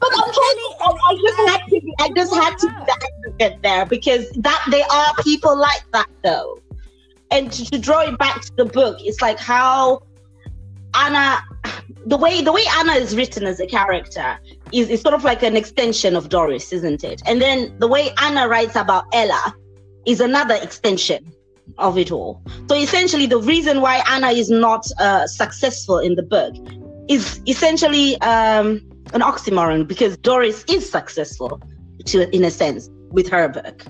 [0.00, 2.74] But I'm trying I, just had to, be- I just had to be
[3.24, 6.58] the get there because that there are people like that though.
[7.30, 10.02] And to, to draw it back to the book, it's like how
[10.94, 11.42] Anna
[12.06, 14.38] the way the way Anna is written as a character
[14.72, 17.22] is, is sort of like an extension of Doris, isn't it?
[17.26, 19.54] And then the way Anna writes about Ella
[20.06, 21.32] is another extension
[21.78, 22.42] of it all.
[22.68, 26.54] So essentially, the reason why Anna is not uh, successful in the book
[27.08, 28.80] is essentially um,
[29.12, 31.60] an oxymoron because Doris is successful
[32.06, 33.84] to in a sense with her book.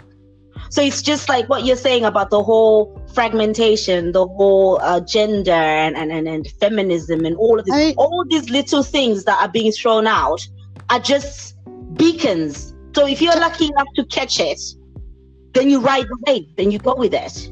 [0.71, 5.53] So it's just like what you're saying about the whole fragmentation, the whole uh, gender
[5.53, 9.41] and, and, and, and feminism and all of this, I- all these little things that
[9.41, 10.45] are being thrown out
[10.91, 11.57] are just
[11.95, 12.75] beacons.
[12.95, 14.61] So if you're lucky enough to catch it,
[15.53, 17.51] then you ride the wave, then you go with it.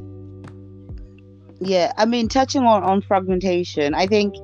[1.60, 4.34] Yeah, I mean, touching on, on fragmentation, I think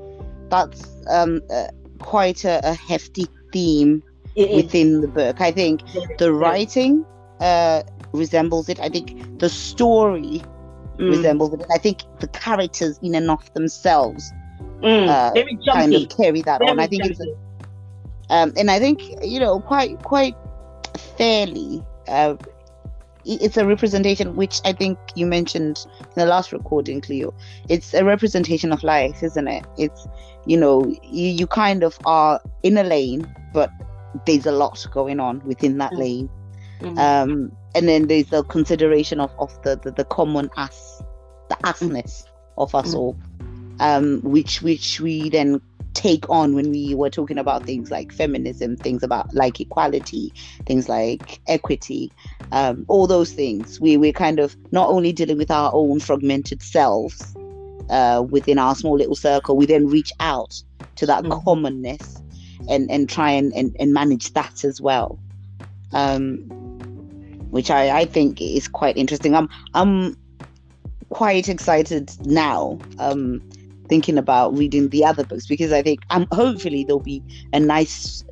[0.51, 1.66] that's um, uh,
[1.99, 4.03] quite a, a hefty theme
[4.36, 4.57] It is.
[4.57, 5.40] within the book.
[5.40, 5.82] I think
[6.18, 7.05] the writing
[7.40, 7.82] uh,
[8.12, 8.80] resembles it.
[8.80, 10.42] I think the story
[10.99, 11.64] Mm, resembles it.
[11.72, 14.32] I think the characters, in and of themselves,
[14.82, 15.32] mm, uh,
[15.72, 16.80] kind of carry that on.
[16.80, 17.34] I think it's, jumpy.
[18.30, 20.34] um, and I think you know, quite quite
[21.16, 21.84] fairly.
[22.09, 22.34] Uh,
[23.24, 27.32] it's a representation which I think you mentioned in the last recording, Cleo.
[27.68, 29.64] It's a representation of life, isn't it?
[29.76, 30.05] It's
[30.49, 33.70] you know, you, you kind of are in a lane, but
[34.26, 35.99] there's a lot going on within that Mm.
[35.99, 36.30] lane.
[36.80, 36.99] Mm.
[36.99, 41.03] Um, and then there's the consideration of, of the, the, the common us,
[41.51, 42.24] the usness
[42.57, 42.99] of us Mm.
[42.99, 43.16] all,
[43.80, 45.61] um, which which we then
[45.94, 50.32] take on when we were talking about things like feminism, things about like equality,
[50.64, 52.11] things like equity,
[52.53, 53.80] um, all those things.
[53.80, 57.34] We we're kind of not only dealing with our own fragmented selves
[57.91, 60.55] uh, within our small little circle, we then reach out
[60.97, 61.43] to that Mhm.
[61.45, 62.22] commonness
[62.68, 65.18] and and try and, and, and manage that as well.
[65.93, 66.36] Um,
[67.51, 69.34] which I, I think is quite interesting.
[69.34, 70.16] I'm I'm
[71.11, 73.41] quite excited now, um,
[73.89, 77.22] thinking about reading the other books because I think um, hopefully there'll be
[77.53, 78.22] a nice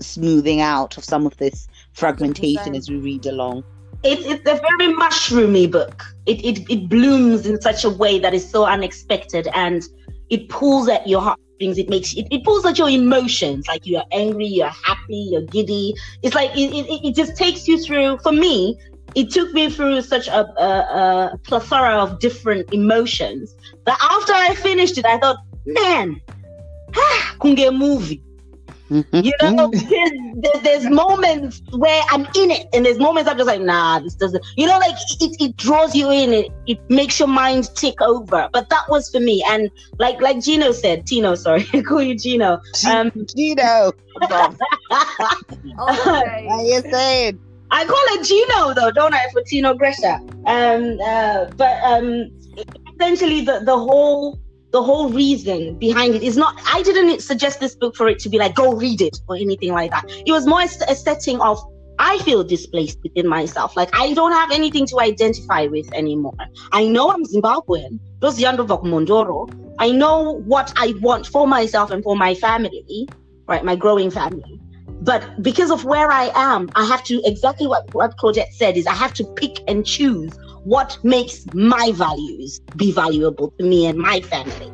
[0.00, 2.76] smoothing out of some of this fragmentation 100%.
[2.76, 3.62] as we read along.
[4.02, 6.02] It's it's a very mushroomy book.
[6.26, 9.82] It, it it blooms in such a way that is so unexpected and
[10.30, 11.78] it pulls at your heartstrings.
[11.78, 13.66] It makes it, it pulls at your emotions.
[13.68, 15.94] Like you're angry, you're happy, you're giddy.
[16.22, 18.18] It's like it, it, it just takes you through.
[18.18, 18.78] For me,
[19.14, 23.54] it took me through such a, a, a plethora of different emotions
[23.86, 26.20] that after I finished it, I thought, man,
[26.94, 28.22] ah, kunge movie.
[29.18, 33.46] You know, because there, there's moments where I'm in it, and there's moments I'm just
[33.46, 34.44] like, nah, this doesn't.
[34.56, 38.48] You know, like it, it draws you in, it, it makes your mind tick over.
[38.52, 42.16] But that was for me, and like like Gino said, Tino, sorry, I call you
[42.16, 42.60] Gino.
[42.88, 44.56] Um, Gino, what
[45.78, 46.46] Okay.
[46.46, 47.38] are you saying?
[47.70, 50.18] I call it Gino though, don't I, for Tino Greta?
[50.46, 52.30] Um, uh, but um,
[52.94, 54.38] essentially the the whole
[54.76, 56.54] the whole reason behind it is not.
[56.66, 59.72] I didn't suggest this book for it to be like go read it or anything
[59.72, 60.04] like that.
[60.26, 61.56] It was more a setting of
[61.98, 63.74] I feel displaced within myself.
[63.74, 66.36] Like I don't have anything to identify with anymore.
[66.72, 67.98] I know I'm Zimbabwean.
[68.20, 69.38] Those Yandovok Mondoro.
[69.78, 73.08] I know what I want for myself and for my family,
[73.48, 73.64] right?
[73.64, 74.60] My growing family.
[75.00, 78.86] But because of where I am, I have to exactly what, what Claudette said is
[78.86, 80.32] I have to pick and choose
[80.66, 84.72] what makes my values be valuable to me and my family.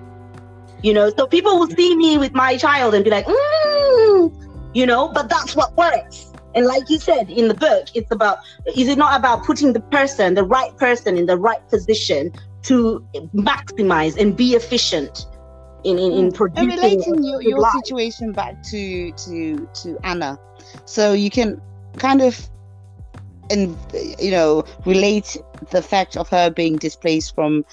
[0.83, 4.87] You know, so people will see me with my child and be like, mm, you
[4.87, 6.33] know, but that's what works.
[6.55, 8.39] And like you said in the book, it's about
[8.75, 12.33] is it not about putting the person, the right person in the right position
[12.63, 15.27] to maximize and be efficient
[15.85, 16.25] in, in, in
[16.57, 17.73] and relating your, your life.
[17.85, 20.39] situation back to to to Anna,
[20.87, 21.61] so you can
[21.99, 22.49] kind of
[23.53, 23.77] and
[24.19, 25.37] you know relate
[25.71, 27.65] the fact of her being displaced from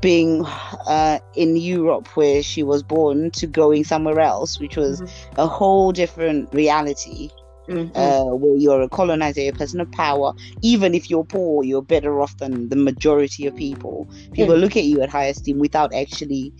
[0.00, 0.44] being
[0.86, 5.10] uh, in Europe where she was born to going somewhere else, which was Mhm.
[5.38, 7.30] a whole different reality.
[7.68, 7.90] Mhm.
[7.94, 10.32] Uh, where you're a colonizer, you're a person of power.
[10.62, 14.08] Even if you're poor, you're better off than the majority of people.
[14.32, 16.52] People look at you at high esteem without actually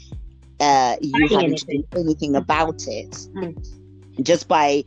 [0.61, 1.85] uh, you having to do anything.
[1.97, 3.11] anything about it.
[3.35, 3.57] Mm.
[4.22, 4.85] Just by,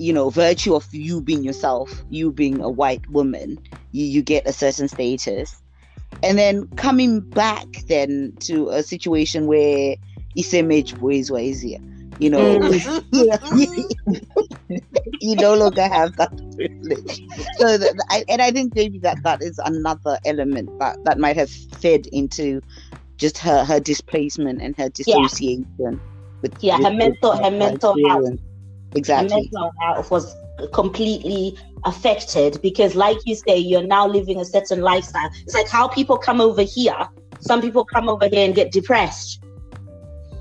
[0.00, 3.58] you know, virtue of you being yourself, you being a white woman,
[3.92, 5.54] you, you get a certain status.
[6.22, 9.96] And then coming back then to a situation where
[10.38, 11.80] Isemage boys were easier.
[12.18, 13.02] You know, mm.
[15.20, 17.20] you no longer have that privilege.
[17.58, 17.78] So,
[18.08, 22.06] I, and I think maybe that that is another element that that might have fed
[22.06, 22.62] into
[23.18, 26.00] just her her displacement and her dissociation
[26.40, 28.40] with Yeah, with her mental- her mental health.
[28.94, 29.34] Exactly.
[29.52, 30.34] mental health was
[30.72, 35.88] completely affected because like you say you're now living a certain lifestyle it's like how
[35.88, 37.08] people come over here
[37.40, 39.42] some people come over here and get depressed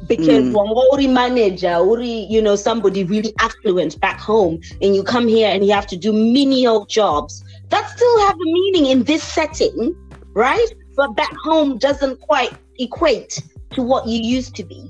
[0.08, 0.92] because Mm.
[0.92, 5.66] uri manager uri you know somebody really affluent back home and you come here and
[5.66, 9.96] you have to do menial jobs that still have a meaning in this setting
[10.34, 13.42] right but back home doesn't quite equate
[13.72, 14.90] to what you used to be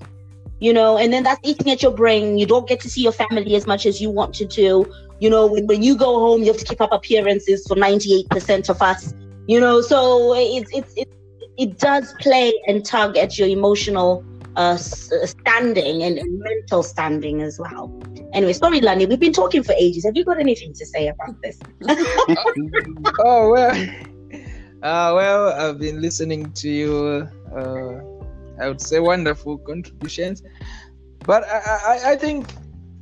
[0.59, 2.37] you know and then that's eating at your brain.
[2.37, 4.85] You don't get to see your family as much as you want to do.
[5.19, 8.69] You know when, when you go home you have to keep up appearances for 98%
[8.69, 9.13] of us
[9.49, 11.09] you know so it's it's it,
[11.57, 14.23] it does play and tug at your emotional
[14.55, 17.91] uh uh, standing and, and mental standing as well.
[18.33, 20.05] Anyway sorry lani we've been talking for ages.
[20.05, 21.59] Have you got anything to say about this?
[23.19, 23.71] Oh well
[24.83, 27.99] uh, well i've been listening to you uh,
[28.61, 30.41] i would say wonderful contributions
[31.25, 32.51] but i i, I think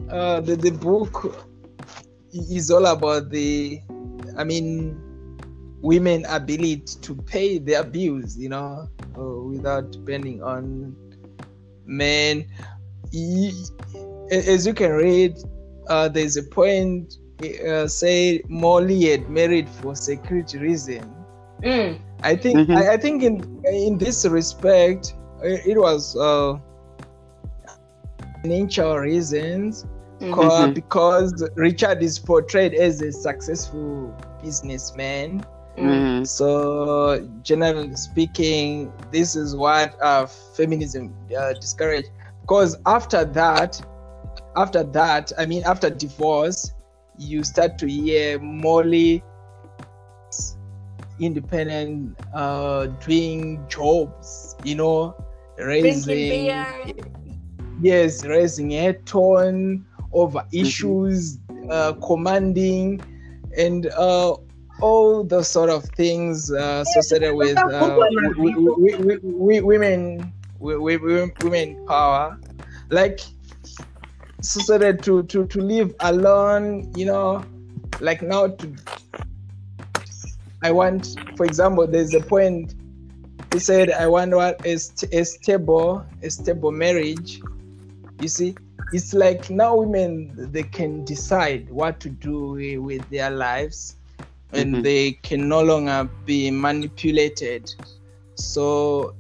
[0.10, 1.36] uh, the, the book
[2.32, 3.80] is all about the
[4.38, 5.01] i mean
[5.82, 8.88] women ability to pay their bills you know
[9.18, 10.95] uh, without depending on
[11.86, 12.45] men
[14.32, 15.34] as you can read
[15.89, 17.14] uh, there's a point
[17.68, 21.14] uh, say Molly had married for security reason.
[21.64, 22.76] Mm, I think Mhm.
[22.76, 26.57] I, I think in in this respect it, it was uh,
[28.41, 29.85] financial reasons
[30.19, 30.73] mhm.
[30.73, 30.73] Mhm.
[30.73, 35.45] because Richard is portrayed as a successful businessman.
[35.77, 36.27] Mhm.
[36.27, 42.09] So generally speaking, this is what uh, feminism uh, discouraged.
[42.41, 43.81] Because after that,
[44.55, 46.73] after that, I mean after divorce,
[47.17, 49.23] you start to hear Molly
[51.19, 55.15] independent uh doing jobs, you know,
[55.60, 56.51] raising
[57.82, 61.39] yes, raising a tone over issues,
[61.70, 63.01] uh, commanding,
[63.58, 64.36] and uh,
[64.82, 67.97] all those sort of things uh, associated with uh,
[69.39, 72.39] women, women power,
[72.89, 73.20] like
[74.39, 76.91] associated to to to live alone.
[76.95, 77.43] You know,
[77.99, 78.76] like now to.
[80.64, 82.74] I want, for example, there's a point.
[83.51, 87.39] He said, "I want what is a stable, a stable marriage."
[88.19, 88.55] You see,
[88.91, 93.95] it's like now women they can decide what to do with their lives
[94.53, 94.83] and Mhm.
[94.83, 97.69] they can no longer be manipulated
[98.35, 99.15] so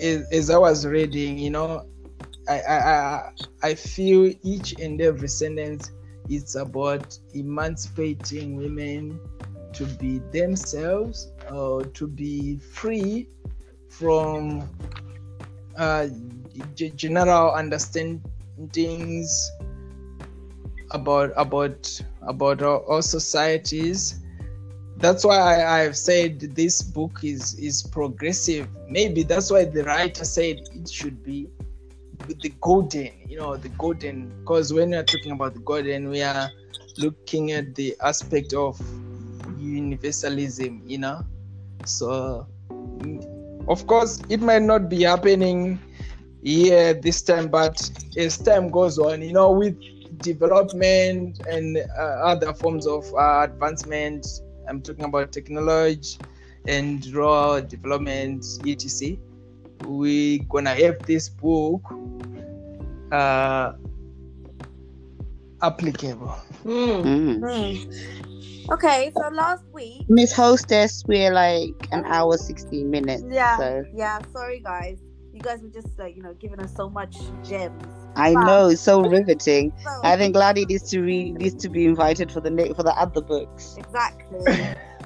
[0.00, 1.84] as, as i was reading you know
[2.48, 3.32] I, I i
[3.62, 5.90] i feel each and every sentence
[6.28, 9.20] it's about emancipating women
[9.74, 13.28] to be themselves or to be free
[13.90, 14.68] from
[15.76, 16.08] uh,
[16.74, 19.50] g- general understandings
[20.90, 24.20] about about about our, our societies.
[24.96, 28.68] That's why I, i've said this book is is progressive.
[28.88, 31.48] Maybe that's why the writer said it should be
[32.42, 36.50] the golden you know the golden because when we're talking about the golden we are
[36.98, 38.78] looking at the aspect of
[39.58, 41.24] universalism you know
[41.84, 42.46] so
[43.68, 45.78] of course it might not be happening
[46.42, 49.76] here this time but as time goes on you know with
[50.18, 54.26] development and uh, other forms of uh, advancement
[54.68, 56.18] i'm talking about technology
[56.66, 59.16] and raw development etc
[59.84, 61.82] We're gonna have this book
[63.12, 63.72] uh
[65.62, 66.36] applicable
[66.68, 67.02] Mm.
[67.02, 67.38] Mhm.
[67.40, 68.72] Hmm.
[68.72, 73.24] Okay, so last week, Miss Hostess, we're like an hour, 16 minutes.
[73.30, 74.18] yeah, So yeah.
[74.32, 74.98] Sorry, guys.
[75.32, 77.82] You guys were just like you know giving us so much gems.
[78.16, 78.42] I Wow.
[78.44, 79.72] know it's so riveting.
[79.84, 82.82] So, I think Gladys needs to read needs to be invited for the ne- for
[82.82, 83.76] the other books.
[83.78, 84.38] exactly.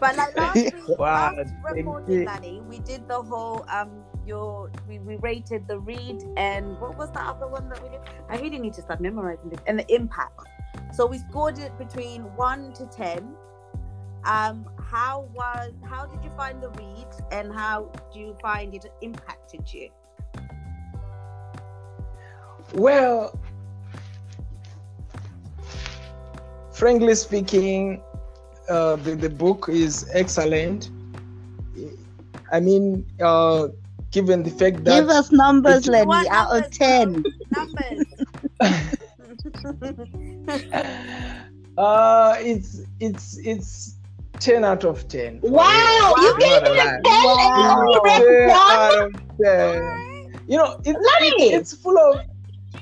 [0.00, 2.24] But like last week, Wow, last thank recording.
[2.24, 7.10] Lani, we did the whole um your we, we rated the read and what was
[7.12, 8.00] the other one that we did?
[8.28, 10.40] I really need to start memorizing this and the impact.
[10.92, 13.34] So we scored it between one to ten.
[14.24, 18.86] Um, how was how did you find the read and how do you find it
[19.00, 19.88] impacted you?
[22.74, 23.38] Well,
[26.72, 28.02] frankly speaking,
[28.68, 30.90] uh, the, the book is excellent.
[32.50, 33.68] I mean, uh,
[34.10, 37.24] given the fact that Give us numbers, it- Lenny, What out of ten.
[37.50, 38.06] Numbers.
[41.78, 43.96] uh, it's it's it's
[44.40, 45.40] ten out of ten.
[45.42, 46.24] Wow, real.
[46.24, 47.02] you I'm gave not it a alive.
[47.04, 48.60] 10 and you only read 10 one?
[48.60, 50.44] out of 10.
[50.48, 51.52] You know, it's, Lenny!
[51.54, 52.20] it's full of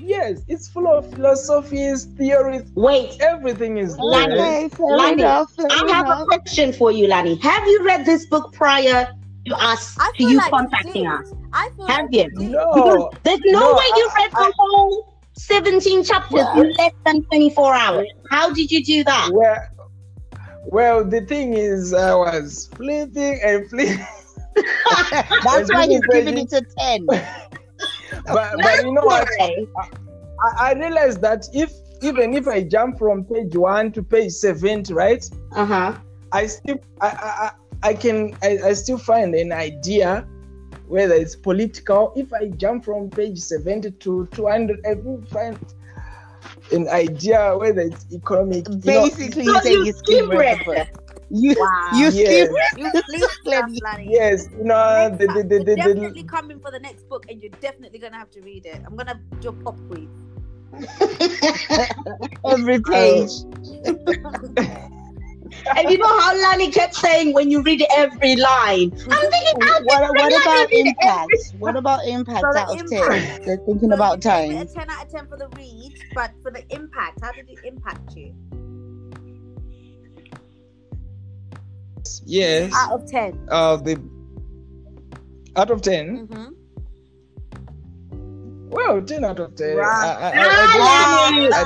[0.01, 4.05] yes, it's full of philosophies, theories, Wait, everything is there.
[4.07, 7.37] Lani, Okay, fair Lani, enough, fair I have a question for you, Lani.
[7.37, 9.09] Have you read this book prior
[9.47, 11.31] to us I to you like contacting us?
[11.53, 12.25] I feel Have like you?
[12.31, 12.51] did.
[12.53, 16.93] No, There's no, No, way you I- read the whole 17 chapters Well- in less
[17.07, 18.09] than 24 hours.
[18.31, 19.31] How did you do that?
[19.33, 19.67] well,
[20.67, 23.99] well, the thing is, I was flipping and flipping,
[25.45, 27.07] That's why he's giving it a 10.
[27.07, 27.27] but,
[28.27, 29.29] but you know what?
[29.41, 29.67] Okay.
[30.59, 31.73] I, I realized that if
[32.03, 35.25] even if I jump from page one to page seventy, right?
[35.53, 35.95] Uh-huh.
[36.33, 37.11] I still I I,
[37.47, 37.53] I-
[37.83, 40.27] I can I, I still find an idea
[40.91, 42.13] whether it's political.
[42.17, 45.59] If I jump from page 70 to 200, I will find
[46.73, 48.67] an idea whether it's economic.
[48.85, 49.09] you know.
[49.11, 50.59] Basically, So you say you you skim read the read.
[50.59, 50.89] book.
[51.31, 51.91] You, Wow.
[51.93, 52.49] you Yes.
[52.51, 54.11] skim You sleep stuff, Lani.
[54.11, 57.27] yes, you know the the, the, You're the, definitely the, coming for the next book,
[57.29, 58.83] and you're definitely gonna have to read it.
[58.87, 60.09] I'm gonna do a pop quiz.
[62.47, 63.31] every page.
[65.77, 69.81] And you know how Lani kept saying when you read every line, I'm thinking, how
[69.83, 71.33] What, did what about impact?
[71.59, 73.27] What about impact So out of impact.
[73.39, 73.43] 10?
[73.47, 74.57] They're thinking So about you gave it time.
[74.57, 77.59] A 10 out of 10 for the read, but for the impact, how did it
[77.65, 78.35] impact you?
[82.27, 83.47] yes Out of 10.
[83.51, 84.01] uh the
[85.57, 86.53] out of 10 Mm-hmm.
[88.71, 89.83] well 10 out of 10 Wow.
[89.85, 91.65] I, I, I, I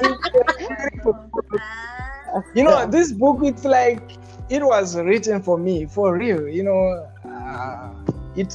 [0.00, 0.91] don't,
[2.54, 4.02] you know this book it's like
[4.48, 7.92] it was written for me for real you know uh,
[8.34, 8.54] it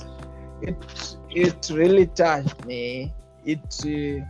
[0.61, 0.77] it
[1.29, 3.13] it really touched me.
[3.45, 4.25] It uh,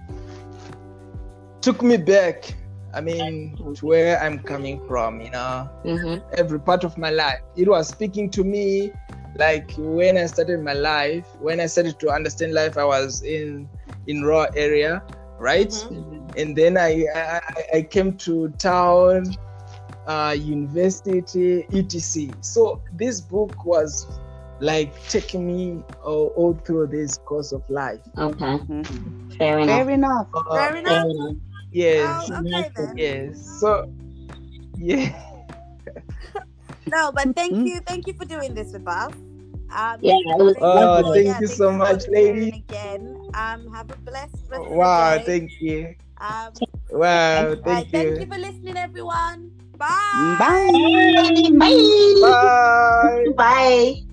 [1.61, 2.55] took me back
[2.93, 5.69] i mean to where i'm coming from you know.
[5.85, 6.21] Mhm.
[6.37, 7.39] every part of my life.
[7.55, 8.91] It was speaking to me
[9.37, 13.69] like when i started my life when i started to understand life i was in
[14.07, 15.03] in raw area
[15.39, 15.69] right?
[15.91, 16.16] Mhm.
[16.37, 17.41] And then I, I
[17.77, 19.35] I came to town,
[20.07, 22.33] uh, university, etc.
[22.41, 24.05] So this book was
[24.59, 28.01] like taking me all, all through this course of life.
[28.17, 28.85] Okay, Mhm.
[29.37, 29.85] fair enough.
[29.85, 30.27] Fair enough.
[30.33, 31.05] Uh, Fair Fair enough.
[31.09, 31.35] enough.
[31.71, 32.95] yes, Oh, okay then.
[32.97, 33.59] yes.
[33.59, 33.85] So
[34.77, 35.11] yeah,
[36.87, 37.65] No, but thank Mm.
[37.65, 39.13] you, thank you for doing this with us.
[39.71, 41.23] Um, Yeah, it was Oh, lovely.
[41.23, 42.49] thank you so for much, lady.
[42.53, 45.25] Again, um, have a blessed rest of the wow, day.
[45.25, 45.95] thank you.
[46.19, 46.51] Um,
[46.89, 48.25] Wow, right, thank thank you you.
[48.25, 49.51] for listening, everyone.
[49.77, 50.35] Bye.
[50.39, 50.71] Bye.
[51.59, 52.21] Bye.
[52.21, 53.33] Bye.
[53.35, 54.03] Bye.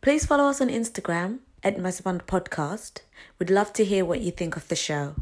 [0.00, 3.00] Please follow us on Instagram at Masibanda Podcast.
[3.38, 5.16] We'd love to hear what you think of the show.